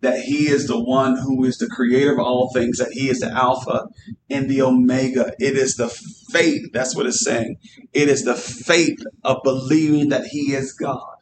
that 0.01 0.21
He 0.21 0.49
is 0.49 0.67
the 0.67 0.83
one 0.83 1.17
who 1.17 1.45
is 1.45 1.59
the 1.59 1.69
creator 1.69 2.13
of 2.13 2.21
all 2.21 2.51
things, 2.55 2.79
that 2.79 2.93
He 2.93 3.09
is 3.09 3.21
the 3.21 3.31
Alpha 3.31 3.87
and 4.31 4.49
the 4.49 4.63
Omega. 4.63 5.33
It 5.39 5.57
is 5.57 5.77
the 5.77 5.89
faith, 6.31 6.71
that's 6.73 6.97
what 6.97 7.07
it's 7.07 7.25
saying. 7.25 7.57
It 7.93 8.09
is 8.09 8.25
the 8.25 8.35
faith 8.35 8.99
of 9.25 9.39
believing 9.43 10.09
that 10.11 10.27
He 10.27 10.55
is 10.55 10.73
God 10.73 11.17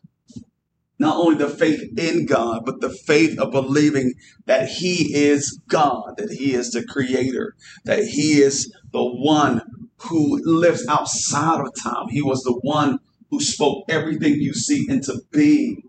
not 0.99 1.17
only 1.17 1.37
the 1.37 1.49
faith 1.49 1.83
in 1.99 2.27
God, 2.27 2.63
but 2.65 2.81
the 2.81 2.91
faith 2.91 3.39
of 3.39 3.51
believing 3.51 4.15
that 4.47 4.69
He 4.69 5.15
is 5.15 5.61
God, 5.69 6.15
that 6.17 6.31
He 6.31 6.55
is 6.55 6.71
the 6.71 6.85
Creator, 6.85 7.55
that 7.85 8.05
He 8.05 8.41
is 8.41 8.73
the 8.93 9.05
one 9.05 9.63
who 9.99 10.41
lives 10.45 10.87
outside 10.89 11.61
of 11.61 11.73
time. 11.83 12.07
He 12.11 12.23
was 12.23 12.43
the 12.43 12.59
one 12.63 12.99
who 13.35 13.41
spoke 13.41 13.85
everything 13.89 14.35
you 14.35 14.55
see 14.55 14.87
into 14.89 15.21
being. 15.33 15.83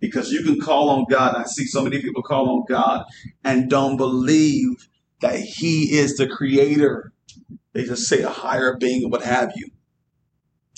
Because 0.00 0.30
you 0.30 0.42
can 0.42 0.58
call 0.58 0.88
on 0.88 1.04
God. 1.10 1.34
I 1.34 1.44
see 1.44 1.66
so 1.66 1.82
many 1.82 2.00
people 2.00 2.22
call 2.22 2.48
on 2.48 2.64
God 2.68 3.04
and 3.44 3.68
don't 3.68 3.96
believe 3.96 4.88
that 5.20 5.38
He 5.38 5.98
is 5.98 6.16
the 6.16 6.26
Creator. 6.26 7.12
They 7.72 7.84
just 7.84 8.08
say 8.08 8.22
a 8.22 8.30
higher 8.30 8.76
being, 8.78 9.04
or 9.04 9.10
what 9.10 9.22
have 9.22 9.52
you 9.56 9.70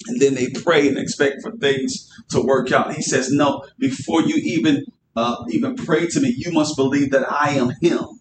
and 0.09 0.21
then 0.21 0.35
they 0.35 0.49
pray 0.49 0.89
and 0.89 0.99
expect 0.99 1.43
for 1.43 1.53
things 1.53 2.11
to 2.31 2.41
work 2.41 2.73
out. 2.73 2.95
He 2.95 3.03
says, 3.03 3.31
"No, 3.31 3.65
before 3.79 4.23
you 4.23 4.37
even 4.37 4.85
uh, 5.15 5.37
even 5.51 5.77
pray 5.77 6.07
to 6.09 6.21
me, 6.21 6.35
you 6.37 6.53
must 6.53 6.77
believe 6.77 7.11
that 7.13 7.31
I 7.31 7.51
am 7.51 7.73
Him, 7.81 8.21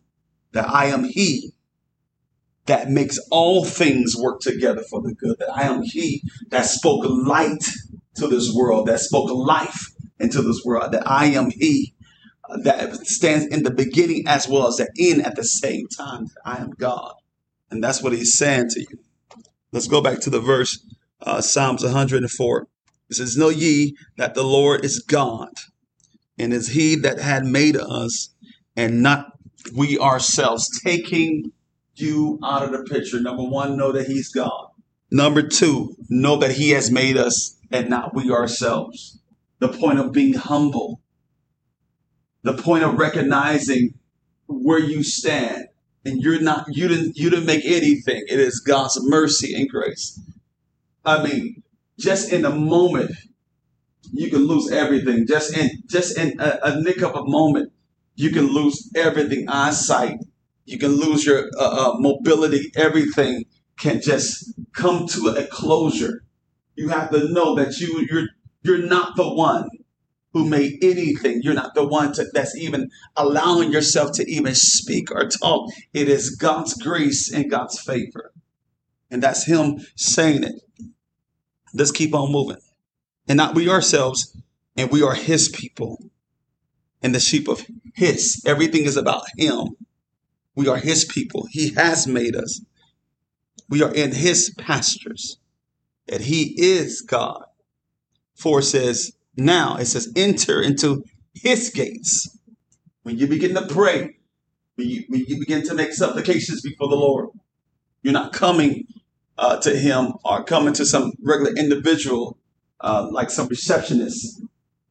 that 0.52 0.70
I 0.70 0.86
am 0.86 1.06
He, 1.06 1.54
that 2.66 2.90
makes 2.90 3.18
all 3.32 3.66
things 3.66 4.16
work 4.18 4.42
together 4.42 4.84
for 4.90 5.02
the 5.02 5.14
good. 5.14 5.38
That 5.40 5.56
I 5.56 5.64
am 5.64 5.82
He 5.84 6.24
that 6.50 6.66
spoke 6.66 7.06
light 7.06 7.64
to 8.16 8.28
this 8.28 8.54
world, 8.54 8.88
that 8.88 9.00
spoke 9.00 9.30
life 9.32 9.88
into 10.20 10.42
this 10.42 10.62
world. 10.66 10.92
That 10.94 11.10
I 11.10 11.26
am 11.26 11.50
He." 11.50 11.94
Uh, 12.50 12.58
that 12.64 12.96
stands 13.08 13.46
in 13.46 13.64
the 13.64 13.72
beginning 13.72 14.24
as 14.28 14.48
well 14.48 14.68
as 14.68 14.78
the 14.78 14.90
end 15.00 15.26
at 15.26 15.36
the 15.36 15.44
same 15.44 15.88
time. 15.88 16.28
I 16.44 16.58
am 16.58 16.72
God. 16.72 17.14
And 17.70 17.84
that's 17.84 18.04
what 18.04 18.14
he's 18.14 18.38
saying 18.38 18.70
to 18.72 18.82
you. 18.82 19.00
Let's 19.72 19.88
go 19.88 20.02
back 20.02 20.20
to 20.22 20.30
the 20.30 20.42
verse 20.42 20.86
uh, 21.22 21.40
Psalms 21.42 21.84
104. 21.84 22.68
It 23.10 23.14
says, 23.16 23.38
Know 23.38 23.50
ye 23.50 23.96
that 24.18 24.36
the 24.36 24.44
Lord 24.44 24.84
is 24.84 25.00
God, 25.00 25.50
and 26.38 26.54
is 26.54 26.70
he 26.70 26.96
that 26.98 27.20
had 27.20 27.46
made 27.46 27.78
us, 27.78 28.34
and 28.76 29.02
not 29.02 29.28
we 29.76 29.98
ourselves, 30.00 30.68
taking 30.84 31.52
you 31.96 32.40
out 32.44 32.64
of 32.64 32.72
the 32.72 32.84
picture. 32.84 33.22
Number 33.22 33.44
one, 33.44 33.78
know 33.78 33.92
that 33.92 34.08
he's 34.08 34.30
God. 34.30 34.68
Number 35.12 35.42
two, 35.42 35.96
know 36.10 36.38
that 36.38 36.52
he 36.52 36.72
has 36.72 36.90
made 36.90 37.18
us 37.18 37.58
and 37.70 37.90
not 37.90 38.16
we 38.16 38.32
ourselves. 38.32 39.20
The 39.60 39.68
point 39.68 40.00
of 40.00 40.12
being 40.12 40.34
humble, 40.34 41.02
the 42.44 42.54
point 42.54 42.84
of 42.84 42.98
recognizing 42.98 43.96
where 44.48 44.80
you 44.80 45.04
stand 45.04 45.68
and 46.04 46.22
you're 46.22 46.42
not 46.42 46.66
you 46.70 46.88
didn't 46.88 47.16
you 47.16 47.30
didn't 47.30 47.46
make 47.46 47.64
anything 47.64 48.24
it 48.28 48.40
is 48.40 48.60
god's 48.60 48.98
mercy 49.04 49.54
and 49.56 49.70
grace 49.70 50.20
I 51.06 51.24
mean, 51.24 51.64
just 51.98 52.32
in 52.32 52.46
a 52.46 52.52
moment, 52.52 53.12
you 54.12 54.30
can 54.30 54.48
lose 54.48 54.72
everything. 54.72 55.26
Just 55.28 55.58
in 55.58 55.70
just 55.88 56.18
in 56.18 56.40
a, 56.40 56.60
a 56.64 56.82
nick 56.82 57.02
of 57.02 57.16
a 57.16 57.24
moment, 57.26 57.72
you 58.16 58.30
can 58.30 58.48
lose 58.48 58.92
everything. 58.96 59.48
Eyesight, 59.50 60.18
you 60.66 60.78
can 60.78 60.92
lose 60.92 61.26
your 61.26 61.50
uh, 61.58 61.64
uh, 61.64 61.94
mobility. 61.98 62.72
Everything 62.76 63.46
can 63.78 64.02
just 64.02 64.54
come 64.74 65.08
to 65.08 65.28
a 65.30 65.46
closure. 65.46 66.24
You 66.76 66.90
have 66.90 67.12
to 67.12 67.30
know 67.30 67.56
that 67.56 67.80
you 67.80 68.06
you're 68.10 68.28
you're 68.64 68.88
not 68.88 69.16
the 69.16 69.34
one 69.34 69.68
who 70.34 70.48
made 70.48 70.84
anything. 70.84 71.42
You're 71.44 71.54
not 71.54 71.76
the 71.76 71.86
one 71.86 72.14
to, 72.14 72.26
that's 72.34 72.56
even 72.56 72.90
allowing 73.18 73.72
yourself 73.72 74.12
to 74.14 74.32
even 74.32 74.56
speak 74.56 75.12
or 75.12 75.28
talk. 75.28 75.70
It 75.94 76.08
is 76.08 76.36
God's 76.36 76.74
grace 76.76 77.32
and 77.34 77.52
God's 77.52 77.82
favor. 77.82 78.32
And 79.10 79.22
that's 79.22 79.46
Him 79.46 79.82
saying 79.98 80.44
it. 80.44 80.62
Let's 81.74 81.92
keep 81.92 82.14
on 82.14 82.32
moving. 82.32 82.62
And 83.28 83.38
not 83.38 83.56
we 83.56 83.70
ourselves, 83.70 84.38
and 84.76 84.90
we 84.90 85.04
are 85.04 85.16
his 85.16 85.50
people 85.50 86.04
and 87.02 87.14
the 87.14 87.20
sheep 87.20 87.48
of 87.48 87.66
his. 87.94 88.42
Everything 88.46 88.84
is 88.84 88.98
about 88.98 89.24
him. 89.38 89.76
We 90.56 90.68
are 90.68 90.78
his 90.78 91.06
people. 91.06 91.48
He 91.50 91.74
has 91.76 92.08
made 92.08 92.36
us. 92.36 92.62
We 93.72 93.82
are 93.82 93.94
in 93.94 94.12
his 94.12 94.54
pastures. 94.58 95.38
And 96.08 96.22
he 96.22 96.54
is 96.62 97.02
God. 97.02 97.46
For 98.36 98.62
says, 98.62 99.14
now 99.38 99.78
it 99.78 99.86
says, 99.86 100.12
enter 100.16 100.62
into 100.62 101.06
his 101.34 101.70
gates. 101.70 102.38
When 103.04 103.18
you 103.18 103.28
begin 103.28 103.56
to 103.56 103.66
pray, 103.66 104.18
when 104.76 104.90
you, 104.90 105.06
when 105.08 105.26
you 105.26 105.40
begin 105.40 105.64
to 105.68 105.74
make 105.74 105.94
supplications 105.94 106.62
before 106.62 106.90
the 106.90 106.96
Lord, 106.96 107.30
you're 108.04 108.14
not 108.14 108.34
coming 108.34 108.88
uh, 109.38 109.58
to 109.62 109.76
him 109.76 110.14
or 110.26 110.44
coming 110.44 110.74
to 110.74 110.86
some 110.86 111.14
regular 111.24 111.54
individual, 111.56 112.38
uh, 112.82 113.08
like 113.10 113.30
some 113.30 113.48
receptionist. 113.48 114.42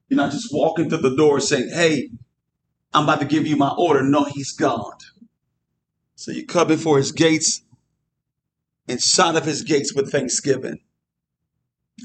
You're 0.08 0.16
not 0.16 0.32
just 0.32 0.48
walking 0.52 0.88
through 0.88 1.02
the 1.02 1.16
door 1.16 1.38
saying, 1.40 1.70
Hey, 1.70 2.10
I'm 2.94 3.04
about 3.04 3.20
to 3.20 3.26
give 3.26 3.46
you 3.46 3.56
my 3.56 3.74
order. 3.76 4.02
No, 4.02 4.24
he's 4.24 4.52
God. 4.52 4.94
So 6.14 6.32
you 6.32 6.46
come 6.46 6.68
before 6.68 6.96
his 6.96 7.12
gates, 7.12 7.62
inside 8.88 9.36
of 9.36 9.44
his 9.44 9.62
gates 9.62 9.94
with 9.94 10.10
thanksgiving. 10.10 10.78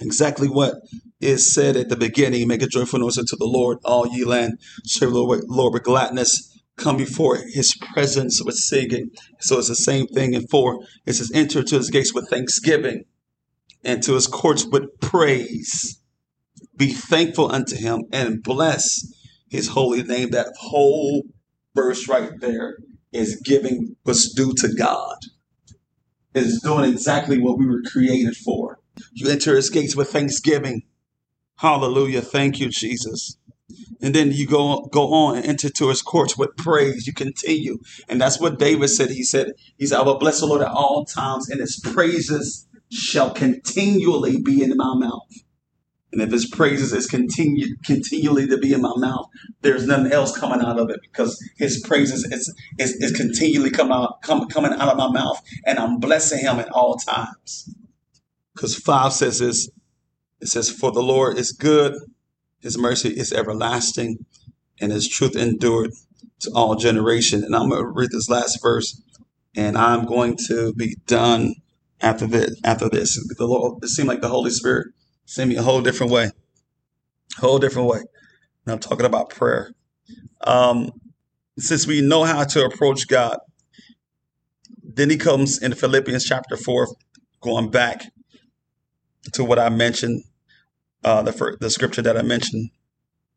Exactly 0.01 0.47
what 0.49 0.75
is 1.21 1.53
said 1.53 1.77
at 1.77 1.89
the 1.89 1.95
beginning. 1.95 2.47
Make 2.47 2.61
a 2.61 2.67
joyful 2.67 2.99
noise 2.99 3.17
unto 3.17 3.37
the 3.37 3.45
Lord, 3.45 3.77
all 3.85 4.07
ye 4.07 4.25
land. 4.25 4.59
Serve 4.83 5.13
the 5.13 5.19
Lord, 5.19 5.41
Lord 5.47 5.73
with 5.73 5.83
gladness 5.83 6.51
come 6.77 6.97
before 6.97 7.37
his 7.37 7.75
presence 7.93 8.41
with 8.43 8.55
singing. 8.55 9.11
So 9.39 9.59
it's 9.59 9.67
the 9.67 9.75
same 9.75 10.07
thing 10.07 10.33
in 10.33 10.47
four. 10.47 10.79
It 11.05 11.13
says, 11.13 11.31
enter 11.33 11.63
to 11.63 11.75
his 11.75 11.89
gates 11.89 12.13
with 12.13 12.29
thanksgiving 12.29 13.05
and 13.83 14.03
to 14.03 14.13
his 14.13 14.27
courts 14.27 14.65
with 14.65 14.99
praise. 14.99 16.01
Be 16.75 16.91
thankful 16.91 17.51
unto 17.51 17.75
him 17.75 18.05
and 18.11 18.43
bless 18.43 19.13
his 19.49 19.69
holy 19.69 20.03
name. 20.03 20.31
That 20.31 20.53
whole 20.59 21.23
verse 21.73 22.07
right 22.07 22.31
there 22.39 22.77
is 23.13 23.41
giving 23.43 23.95
what's 24.03 24.33
due 24.33 24.53
to 24.57 24.73
God. 24.73 25.17
Is 26.35 26.61
doing 26.61 26.91
exactly 26.91 27.39
what 27.39 27.57
we 27.57 27.65
were 27.65 27.81
created 27.81 28.35
for. 28.35 28.79
You 29.13 29.29
enter 29.29 29.55
his 29.55 29.69
gates 29.69 29.95
with 29.95 30.09
thanksgiving. 30.09 30.83
Hallelujah. 31.57 32.21
Thank 32.21 32.59
you, 32.59 32.69
Jesus 32.69 33.37
and 34.01 34.13
then 34.13 34.31
you 34.31 34.47
go 34.47 34.87
go 34.91 35.13
on 35.13 35.37
and 35.37 35.45
enter 35.45 35.69
to 35.69 35.89
his 35.89 36.01
courts 36.01 36.37
with 36.37 36.55
praise. 36.57 37.07
You 37.07 37.13
continue, 37.13 37.79
and 38.07 38.19
that's 38.19 38.39
what 38.39 38.59
David 38.59 38.89
said. 38.89 39.09
He 39.09 39.23
said, 39.23 39.53
"He 39.77 39.87
said, 39.87 39.99
I 39.99 40.03
will 40.03 40.19
bless 40.19 40.39
the 40.39 40.45
Lord 40.45 40.61
at 40.61 40.71
all 40.71 41.05
times, 41.05 41.49
and 41.49 41.59
His 41.59 41.79
praises 41.79 42.67
shall 42.91 43.31
continually 43.31 44.41
be 44.41 44.61
in 44.61 44.75
my 44.75 44.95
mouth." 44.95 45.44
And 46.15 46.23
if 46.23 46.31
His 46.31 46.47
praises 46.47 46.93
is 46.93 47.07
continue 47.07 47.75
continually 47.83 48.47
to 48.47 48.57
be 48.57 48.71
in 48.71 48.81
my 48.81 48.93
mouth, 48.95 49.27
there's 49.61 49.85
nothing 49.85 50.13
else 50.13 50.37
coming 50.37 50.65
out 50.65 50.79
of 50.79 50.89
it 50.89 51.01
because 51.01 51.37
His 51.57 51.83
praises 51.85 52.23
is 52.23 52.55
is, 52.79 52.93
is 52.93 53.11
continually 53.11 53.69
coming 53.69 53.91
out 53.91 54.21
come, 54.21 54.47
coming 54.47 54.71
out 54.71 54.87
of 54.87 54.97
my 54.97 55.11
mouth, 55.11 55.41
and 55.65 55.77
I'm 55.77 55.99
blessing 55.99 56.39
Him 56.39 56.57
at 56.59 56.69
all 56.69 56.95
times. 56.95 57.69
Because 58.53 58.75
five 58.75 59.11
says 59.11 59.39
this. 59.39 59.69
It 60.39 60.47
says, 60.47 60.69
"For 60.69 60.93
the 60.93 61.03
Lord 61.03 61.37
is 61.37 61.51
good." 61.51 61.95
His 62.61 62.77
mercy 62.77 63.09
is 63.09 63.33
everlasting, 63.33 64.25
and 64.79 64.93
his 64.93 65.09
truth 65.09 65.35
endured 65.35 65.91
to 66.39 66.51
all 66.55 66.75
generation. 66.75 67.43
And 67.43 67.53
I'm 67.53 67.69
going 67.69 67.83
to 67.83 67.87
read 67.87 68.11
this 68.11 68.29
last 68.29 68.61
verse, 68.61 69.01
and 69.53 69.77
I'm 69.77 70.05
going 70.05 70.37
to 70.47 70.73
be 70.73 70.95
done 71.07 71.55
after 71.99 72.25
this. 72.25 72.57
After 72.63 72.87
this, 72.87 73.21
the 73.37 73.45
Lord, 73.45 73.83
it 73.83 73.89
seemed 73.89 74.07
like 74.07 74.21
the 74.21 74.29
Holy 74.29 74.51
Spirit 74.51 74.87
sent 75.25 75.49
me 75.49 75.55
a 75.55 75.61
whole 75.61 75.81
different 75.81 76.11
way, 76.11 76.31
whole 77.37 77.59
different 77.59 77.89
way. 77.89 77.99
And 78.65 78.73
I'm 78.73 78.79
talking 78.79 79.05
about 79.05 79.29
prayer. 79.29 79.71
Um, 80.41 80.91
since 81.57 81.87
we 81.87 82.01
know 82.01 82.23
how 82.23 82.43
to 82.43 82.65
approach 82.65 83.07
God, 83.07 83.37
then 84.83 85.09
he 85.09 85.17
comes 85.17 85.61
in 85.61 85.73
Philippians 85.73 86.25
chapter 86.25 86.57
four, 86.57 86.87
going 87.41 87.69
back 87.69 88.05
to 89.33 89.43
what 89.43 89.59
I 89.59 89.69
mentioned 89.69 90.23
uh, 91.03 91.21
the 91.21 91.31
first, 91.31 91.59
the 91.59 91.69
scripture 91.69 92.01
that 92.01 92.17
I 92.17 92.21
mentioned 92.23 92.69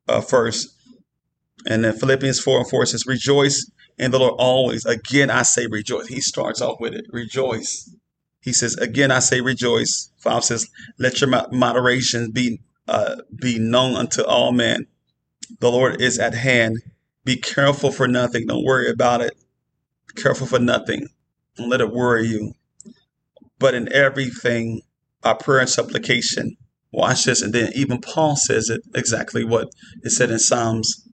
uh, 0.09 0.21
first. 0.21 0.69
And 1.67 1.85
then 1.85 1.93
Philippians 1.93 2.41
4 2.41 2.61
and 2.61 2.71
4 2.71 2.87
says, 2.87 3.07
Rejoice 3.07 3.71
in 3.99 4.11
the 4.11 4.19
Lord 4.19 4.35
always. 4.39 4.87
Again, 4.87 5.31
I 5.31 5.43
say 5.43 5.67
rejoice. 5.67 6.07
He 6.07 6.21
starts 6.21 6.61
off 6.61 6.79
with 6.81 6.95
it. 6.95 7.05
Rejoice. 7.11 7.95
He 8.41 8.53
says, 8.53 8.77
Again, 8.77 9.11
I 9.11 9.19
say 9.19 9.41
rejoice. 9.41 10.11
5 10.19 10.45
says, 10.45 10.69
Let 10.99 11.21
your 11.21 11.31
moderation 11.53 12.31
be, 12.31 12.61
uh, 12.87 13.17
be 13.35 13.59
known 13.59 13.95
unto 13.95 14.23
all 14.23 14.53
men. 14.53 14.87
The 15.61 15.71
Lord 15.71 16.01
is 16.01 16.19
at 16.19 16.35
hand. 16.35 16.79
Be 17.25 17.37
careful 17.37 17.91
for 17.91 18.09
nothing. 18.09 18.47
Don't 18.47 18.65
worry 18.65 18.91
about 18.91 19.21
it. 19.21 19.35
Be 20.15 20.23
careful 20.23 20.47
for 20.47 20.59
nothing. 20.59 21.09
Don't 21.57 21.69
let 21.69 21.81
it 21.81 21.93
worry 21.93 22.27
you. 22.27 22.55
But 23.59 23.75
in 23.75 23.93
everything, 23.93 24.83
by 25.21 25.35
prayer 25.35 25.61
and 25.61 25.69
supplication, 25.69 26.57
watch 26.93 27.25
this. 27.25 27.43
And 27.43 27.53
then 27.53 27.73
even 27.75 28.01
Paul 28.01 28.37
says 28.37 28.71
it 28.71 28.83
exactly 28.95 29.45
what 29.45 29.69
it 30.03 30.11
said 30.11 30.31
in 30.31 30.39
Psalms 30.39 31.09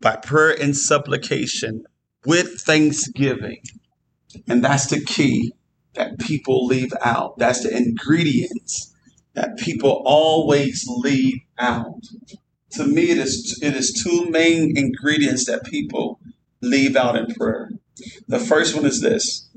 by 0.00 0.16
prayer 0.16 0.60
and 0.60 0.76
supplication 0.76 1.84
with 2.24 2.60
thanksgiving. 2.60 3.62
And 4.48 4.64
that's 4.64 4.86
the 4.86 5.04
key 5.04 5.52
that 5.94 6.18
people 6.18 6.66
leave 6.66 6.92
out. 7.02 7.38
That's 7.38 7.62
the 7.62 7.76
ingredients 7.76 8.94
that 9.34 9.58
people 9.58 10.02
always 10.04 10.84
leave 10.88 11.40
out. 11.58 12.02
To 12.72 12.84
me, 12.86 13.10
it 13.10 13.18
is, 13.18 13.58
it 13.62 13.74
is 13.74 13.92
two 13.92 14.30
main 14.30 14.76
ingredients 14.76 15.46
that 15.46 15.64
people 15.64 16.20
leave 16.60 16.96
out 16.96 17.16
in 17.16 17.26
prayer. 17.34 17.70
The 18.28 18.38
first 18.38 18.74
one 18.74 18.86
is 18.86 19.00
this 19.00 19.48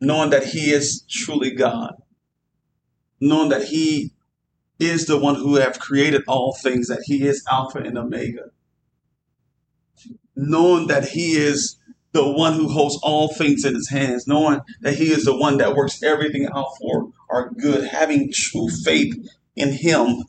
knowing 0.00 0.30
that 0.30 0.44
He 0.44 0.72
is 0.72 1.04
truly 1.08 1.50
God, 1.50 1.94
knowing 3.20 3.50
that 3.50 3.64
He 3.64 4.12
is 4.78 5.06
the 5.06 5.18
one 5.18 5.36
who 5.36 5.56
have 5.56 5.78
created 5.78 6.22
all 6.26 6.56
things, 6.62 6.88
that 6.88 7.02
He 7.06 7.24
is 7.24 7.44
Alpha 7.50 7.78
and 7.78 7.96
Omega 7.98 8.50
knowing 10.36 10.86
that 10.88 11.08
He 11.08 11.32
is 11.32 11.78
the 12.12 12.30
one 12.30 12.54
who 12.54 12.68
holds 12.68 12.98
all 13.02 13.32
things 13.34 13.64
in 13.64 13.74
His 13.74 13.90
hands, 13.90 14.26
knowing 14.26 14.60
that 14.80 14.94
He 14.94 15.10
is 15.10 15.24
the 15.24 15.36
one 15.36 15.58
that 15.58 15.74
works 15.74 16.02
everything 16.02 16.48
out 16.54 16.68
for 16.80 17.10
our 17.30 17.50
good, 17.50 17.88
having 17.88 18.32
true 18.32 18.68
faith 18.84 19.14
in 19.54 19.72
Him 19.72 20.24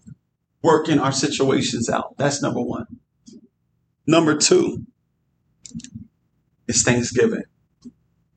working 0.61 0.99
our 0.99 1.11
situations 1.11 1.89
out. 1.89 2.17
That's 2.17 2.41
number 2.41 2.61
one. 2.61 2.87
Number 4.05 4.35
two 4.37 4.85
is 6.67 6.83
thanksgiving 6.83 7.43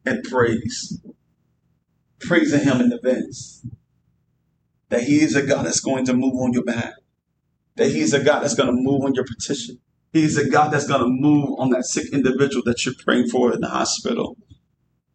and 0.05 0.23
praise. 0.25 1.01
Praising 2.21 2.61
Him 2.61 2.81
in 2.81 2.93
advance. 2.93 3.67
That 4.91 5.05
He 5.05 5.21
is 5.21 5.35
a 5.35 5.43
God 5.43 5.67
that's 5.67 5.81
going 5.81 6.05
to 6.07 6.13
move 6.13 6.35
on 6.35 6.53
your 6.53 6.65
behalf. 6.65 6.95
That 7.77 7.91
He's 7.91 8.13
a 8.13 8.23
God 8.23 8.41
that's 8.41 8.55
going 8.55 8.69
to 8.69 8.73
move 8.73 9.03
on 9.05 9.15
your 9.15 9.25
petition. 9.25 9.79
He's 10.13 10.37
a 10.37 10.49
God 10.49 10.73
that's 10.73 10.89
going 10.89 11.03
to 11.03 11.09
move 11.09 11.59
on 11.59 11.71
that 11.71 11.85
sick 11.85 12.13
individual 12.13 12.63
that 12.67 12.85
you're 12.85 12.95
praying 13.05 13.29
for 13.29 13.53
in 13.53 13.61
the 13.61 13.69
hospital, 13.69 14.37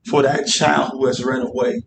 for 0.05 0.21
that 0.21 0.47
child 0.47 0.91
who 0.93 1.05
has 1.05 1.23
ran 1.23 1.41
away. 1.41 1.83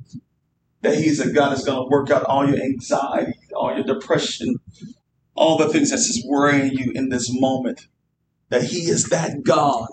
That 0.83 0.97
He's 0.97 1.19
a 1.19 1.33
God 1.33 1.50
that's 1.50 1.65
going 1.65 1.79
to 1.79 1.91
work 1.91 2.11
out 2.11 2.25
all 2.25 2.47
your 2.47 2.61
anxiety, 2.61 3.33
all 3.57 3.75
your 3.75 3.85
depression, 3.85 4.57
all 5.35 5.57
the 5.57 5.69
things 5.69 5.91
that's 5.91 6.07
just 6.07 6.27
worrying 6.29 6.73
you 6.73 6.93
in 6.95 7.09
this 7.09 7.29
moment. 7.33 7.87
That 8.50 8.65
He 8.65 8.91
is 8.91 9.05
that 9.05 9.43
God 9.43 9.88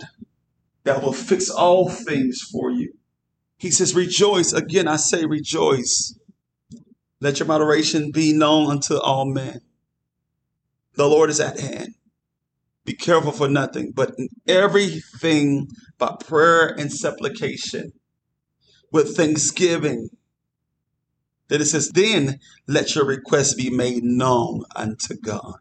that 0.83 1.01
will 1.01 1.13
fix 1.13 1.49
all 1.49 1.89
things 1.89 2.39
for 2.51 2.69
you. 2.69 2.93
He 3.57 3.71
says, 3.71 3.95
Rejoice. 3.95 4.53
Again, 4.53 4.87
I 4.87 4.97
say, 4.97 5.25
Rejoice. 5.25 6.17
Let 7.21 7.39
your 7.39 7.47
moderation 7.47 8.11
be 8.11 8.33
known 8.33 8.69
unto 8.69 8.97
all 8.97 9.25
men. 9.25 9.61
The 10.95 11.07
Lord 11.07 11.29
is 11.29 11.39
at 11.39 11.59
hand. 11.59 11.95
Be 12.85 12.93
careful 12.93 13.31
for 13.31 13.47
nothing, 13.47 13.91
but 13.91 14.13
in 14.17 14.29
everything 14.47 15.69
by 15.97 16.15
prayer 16.19 16.67
and 16.67 16.93
supplication 16.93 17.93
with 18.91 19.17
thanksgiving. 19.17 20.09
That 21.47 21.61
it 21.61 21.65
says, 21.65 21.89
then 21.89 22.39
let 22.67 22.95
your 22.95 23.05
requests 23.05 23.55
be 23.55 23.69
made 23.69 24.03
known 24.03 24.63
unto 24.75 25.15
God. 25.15 25.57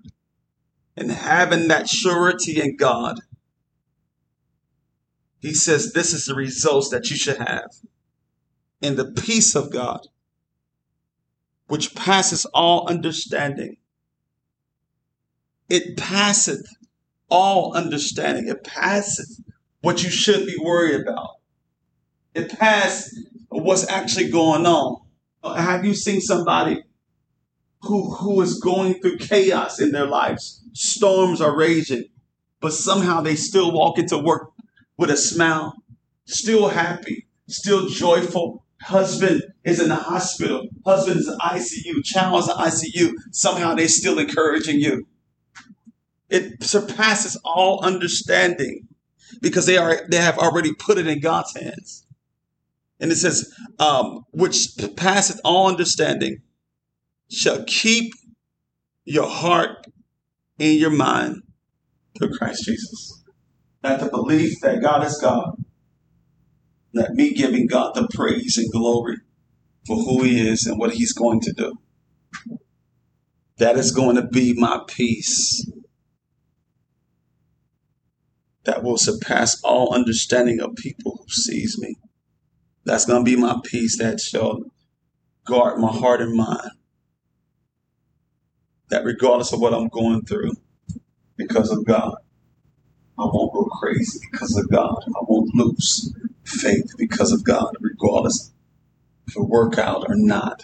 And 0.97 1.11
having 1.11 1.69
that 1.69 1.89
surety 1.89 2.61
in 2.61 2.77
God, 2.77 3.21
he 5.41 5.53
says, 5.53 5.93
this 5.93 6.13
is 6.15 6.27
the 6.27 6.35
results 6.35 6.89
that 6.91 7.11
you 7.11 7.17
should 7.17 7.39
have. 7.39 7.71
In 8.81 8.97
the 8.97 9.13
peace 9.13 9.55
of 9.55 9.73
God, 9.73 10.01
which 11.67 11.95
passes 11.95 12.45
all 12.47 12.89
understanding. 12.89 13.77
It 15.69 15.97
passeth 15.97 16.67
all 17.35 17.75
understanding. 17.75 18.47
It 18.47 18.63
passes 18.63 19.41
what 19.81 20.05
you 20.05 20.11
should 20.11 20.47
be 20.47 20.57
worried 20.57 21.01
about. 21.01 21.31
It 22.33 22.57
passes 22.57 23.29
what's 23.49 23.89
actually 23.89 24.31
going 24.31 24.67
on. 24.67 25.03
Uh, 25.43 25.55
have 25.55 25.85
you 25.85 25.95
seen 25.95 26.21
somebody 26.21 26.85
who, 27.83 28.15
who 28.15 28.41
is 28.41 28.61
going 28.61 28.95
through 28.95 29.19
chaos 29.19 29.81
in 29.81 29.91
their 29.91 30.07
lives? 30.07 30.63
Storms 30.75 31.41
are 31.41 31.57
raging, 31.57 32.05
but 32.61 32.73
somehow 32.73 33.21
they 33.21 33.35
still 33.35 33.73
walk 33.73 33.99
into 33.99 34.17
work 34.17 34.53
with 34.97 35.11
a 35.11 35.17
smile, 35.17 35.75
still 36.27 36.69
happy, 36.69 37.27
still 37.49 37.89
joyful. 37.89 38.65
Husband 38.81 39.43
is 39.65 39.81
in 39.81 39.89
the 39.89 39.97
hospital. 39.97 40.69
Husband 40.85 41.19
is 41.19 41.27
in 41.27 41.39
ICU. 41.39 42.05
Child 42.05 42.45
is 42.45 42.49
in 42.49 42.55
ICU. 42.55 43.13
Somehow 43.33 43.75
they're 43.75 43.89
still 43.89 44.21
encouraging 44.21 44.79
you. 44.79 45.07
It 46.29 46.63
surpasses 46.63 47.41
all 47.45 47.85
understanding 47.85 48.89
because 49.41 49.67
they 49.67 49.77
are 49.77 50.07
they 50.09 50.17
have 50.17 50.39
already 50.39 50.73
put 50.73 50.99
it 50.99 51.07
in 51.07 51.21
God's 51.21 51.55
hands. 51.57 52.07
And 53.01 53.11
it 53.11 53.17
says, 53.17 53.53
um, 53.79 54.25
which 54.31 54.69
passeth 54.97 55.41
all 55.45 55.69
understanding, 55.69 56.39
shall 57.31 57.65
keep 57.67 58.15
your 59.05 59.29
heart 59.29 59.87
and 60.59 60.79
your 60.79 60.91
mind 60.91 61.43
to 62.17 62.29
Christ 62.29 62.65
Jesus. 62.65 63.23
That 63.83 64.01
the 64.01 64.09
belief 64.09 64.55
that 64.63 64.81
God 64.81 65.05
is 65.05 65.19
God, 65.21 65.63
that 66.95 67.13
me 67.13 67.35
giving 67.35 67.67
God 67.67 67.95
the 67.95 68.09
praise 68.15 68.57
and 68.57 68.73
glory 68.73 69.17
for 69.87 69.97
who 69.97 70.23
He 70.23 70.49
is 70.49 70.65
and 70.65 70.79
what 70.79 70.95
He's 70.95 71.13
going 71.13 71.41
to 71.41 71.53
do. 71.53 71.75
That 73.59 73.77
is 73.77 73.91
going 73.91 74.17
to 74.17 74.27
be 74.27 74.55
my 74.55 74.81
peace 74.89 75.69
that 78.65 78.83
will 78.83 78.97
surpass 78.97 79.61
all 79.63 79.95
understanding 79.95 80.61
of 80.61 80.75
people 80.77 81.19
who 81.19 81.29
sees 81.29 81.79
me. 81.79 81.97
That's 82.85 83.05
going 83.07 83.25
to 83.25 83.31
be 83.31 83.37
my 83.37 83.59
peace 83.65 83.99
that 83.99 84.21
shall 84.21 84.63
guard 85.45 85.79
my 85.79 85.93
heart 85.93 86.21
and 86.21 86.35
mind. 86.35 86.71
That 88.89 89.05
regardless 89.05 89.53
of 89.53 89.61
what 89.61 89.75
I'm 89.75 89.89
going 89.89 90.25
through, 90.25 90.53
because 91.37 91.71
of 91.71 91.85
God, 91.85 92.15
I 93.19 93.25
won't 93.25 93.53
go 93.53 93.65
crazy 93.65 94.21
because 94.31 94.57
of 94.57 94.71
God. 94.71 95.03
I 95.07 95.21
won't 95.23 95.55
lose 95.55 96.13
faith 96.45 96.93
because 96.99 97.33
of 97.33 97.45
God, 97.45 97.75
regardless 97.81 98.53
if 99.27 99.37
it 99.37 99.41
work 99.41 99.79
out 99.79 100.05
or 100.09 100.17
not. 100.17 100.63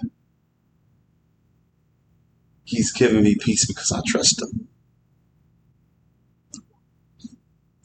He's 2.64 2.92
giving 2.92 3.24
me 3.24 3.36
peace 3.40 3.66
because 3.66 3.92
I 3.92 4.00
trust 4.06 4.42
Him. 4.42 4.68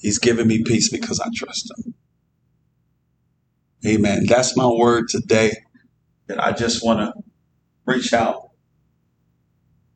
He's 0.05 0.19
given 0.19 0.47
me 0.47 0.61
peace 0.61 0.87
because 0.87 1.19
I 1.19 1.29
trust 1.33 1.73
him. 1.79 1.95
Amen. 3.87 4.27
That's 4.27 4.55
my 4.55 4.67
word 4.67 5.07
today. 5.09 5.51
That 6.27 6.39
I 6.39 6.51
just 6.51 6.85
want 6.85 6.99
to 6.99 7.23
reach 7.87 8.13
out 8.13 8.51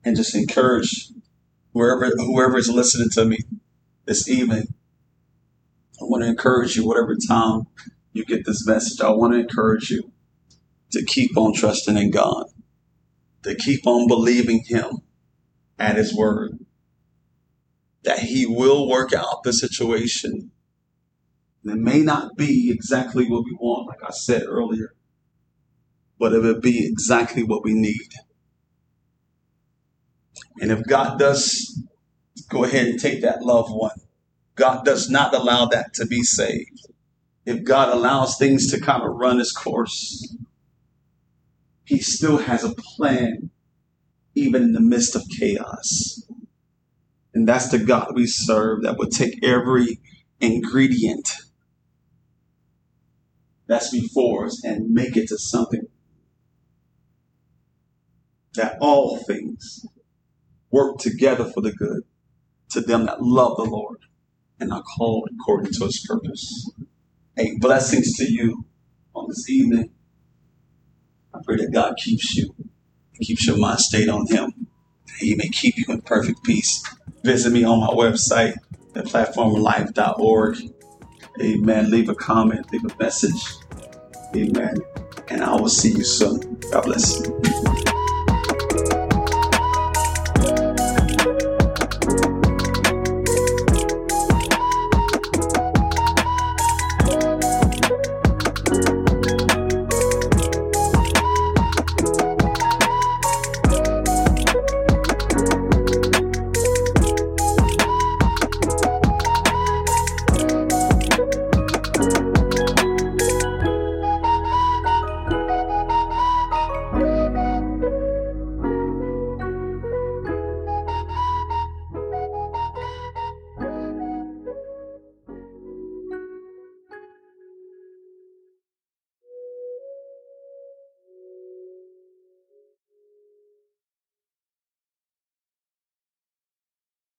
and 0.03 0.15
just 0.15 0.33
encourage 0.33 1.11
whoever 1.75 2.09
whoever 2.17 2.57
is 2.57 2.69
listening 2.69 3.09
to 3.11 3.25
me 3.25 3.37
this 4.05 4.27
evening. 4.27 4.73
I 6.01 6.05
want 6.05 6.23
to 6.23 6.29
encourage 6.29 6.75
you, 6.75 6.87
whatever 6.87 7.15
time 7.27 7.67
you 8.11 8.25
get 8.25 8.47
this 8.47 8.65
message, 8.65 9.01
I 9.01 9.11
want 9.11 9.33
to 9.33 9.39
encourage 9.39 9.91
you 9.91 10.11
to 10.89 11.05
keep 11.05 11.37
on 11.37 11.53
trusting 11.53 11.97
in 11.97 12.09
God, 12.09 12.45
to 13.43 13.53
keep 13.53 13.85
on 13.85 14.07
believing 14.07 14.63
Him 14.65 15.03
at 15.77 15.97
His 15.97 16.15
word, 16.15 16.57
that 18.09 18.17
He 18.21 18.47
will 18.47 18.89
work 18.89 19.13
out 19.13 19.43
the 19.43 19.53
situation. 19.53 20.49
It 21.63 21.75
may 21.75 22.01
not 22.01 22.35
be 22.35 22.71
exactly 22.71 23.29
what 23.29 23.45
we 23.45 23.55
want, 23.59 23.87
like 23.87 24.03
I 24.03 24.09
said 24.09 24.45
earlier, 24.47 24.95
but 26.17 26.33
it 26.33 26.41
will 26.41 26.59
be 26.59 26.87
exactly 26.87 27.43
what 27.43 27.63
we 27.63 27.75
need. 27.75 28.09
And 30.59 30.71
if 30.71 30.87
God 30.87 31.19
does 31.19 31.83
go 32.49 32.63
ahead 32.63 32.87
and 32.87 32.99
take 32.99 33.21
that 33.21 33.43
loved 33.43 33.69
one, 33.71 33.99
God 34.55 34.83
does 34.83 35.07
not 35.07 35.35
allow 35.35 35.67
that 35.67 35.93
to 35.93 36.07
be 36.07 36.23
saved. 36.23 36.87
If 37.45 37.63
God 37.63 37.89
allows 37.89 38.37
things 38.39 38.71
to 38.71 38.81
kind 38.81 39.03
of 39.03 39.17
run 39.17 39.39
its 39.39 39.51
course, 39.51 40.35
He 41.83 41.99
still 41.99 42.37
has 42.37 42.63
a 42.63 42.73
plan, 42.73 43.51
even 44.33 44.63
in 44.63 44.73
the 44.73 44.81
midst 44.81 45.15
of 45.15 45.21
chaos. 45.39 46.23
And 47.39 47.47
that's 47.47 47.69
the 47.69 47.79
God 47.79 48.15
we 48.15 48.27
serve 48.27 48.83
that 48.83 48.97
will 48.97 49.07
take 49.07 49.41
every 49.41 50.01
ingredient 50.41 51.29
that's 53.65 53.91
before 53.91 54.47
us 54.47 54.61
and 54.65 54.89
make 54.89 55.15
it 55.15 55.29
to 55.29 55.37
something 55.37 55.83
that 58.55 58.77
all 58.81 59.23
things 59.23 59.85
work 60.69 60.97
together 60.97 61.45
for 61.45 61.61
the 61.61 61.71
good 61.71 62.01
to 62.71 62.81
them 62.81 63.05
that 63.05 63.21
love 63.21 63.55
the 63.55 63.63
Lord 63.63 63.99
and 64.59 64.73
are 64.73 64.83
called 64.97 65.29
according 65.33 65.71
to 65.71 65.85
his 65.85 66.05
purpose. 66.05 66.69
Hey, 67.37 67.57
blessings 67.57 68.17
to 68.17 68.29
you 68.29 68.65
on 69.15 69.27
this 69.29 69.49
evening. 69.49 69.91
I 71.33 71.39
pray 71.45 71.55
that 71.55 71.71
God 71.71 71.95
keeps 72.03 72.35
you, 72.35 72.53
keeps 73.21 73.47
your 73.47 73.57
mind 73.57 73.79
stayed 73.79 74.09
on 74.09 74.27
him. 74.27 74.67
That 75.07 75.19
he 75.19 75.35
may 75.35 75.47
keep 75.47 75.75
you 75.77 75.85
in 75.87 76.01
perfect 76.01 76.43
peace. 76.43 76.83
Visit 77.23 77.51
me 77.51 77.63
on 77.63 77.79
my 77.79 77.87
website 77.87 78.55
at 78.95 79.05
platformlife.org. 79.05 80.57
Amen. 81.41 81.91
Leave 81.91 82.09
a 82.09 82.15
comment, 82.15 82.71
leave 82.71 82.85
a 82.85 82.95
message. 83.01 83.41
Amen. 84.35 84.77
And 85.29 85.43
I 85.43 85.55
will 85.55 85.69
see 85.69 85.91
you 85.91 86.03
soon. 86.03 86.59
God 86.71 86.83
bless 86.83 87.19
you. 87.19 87.98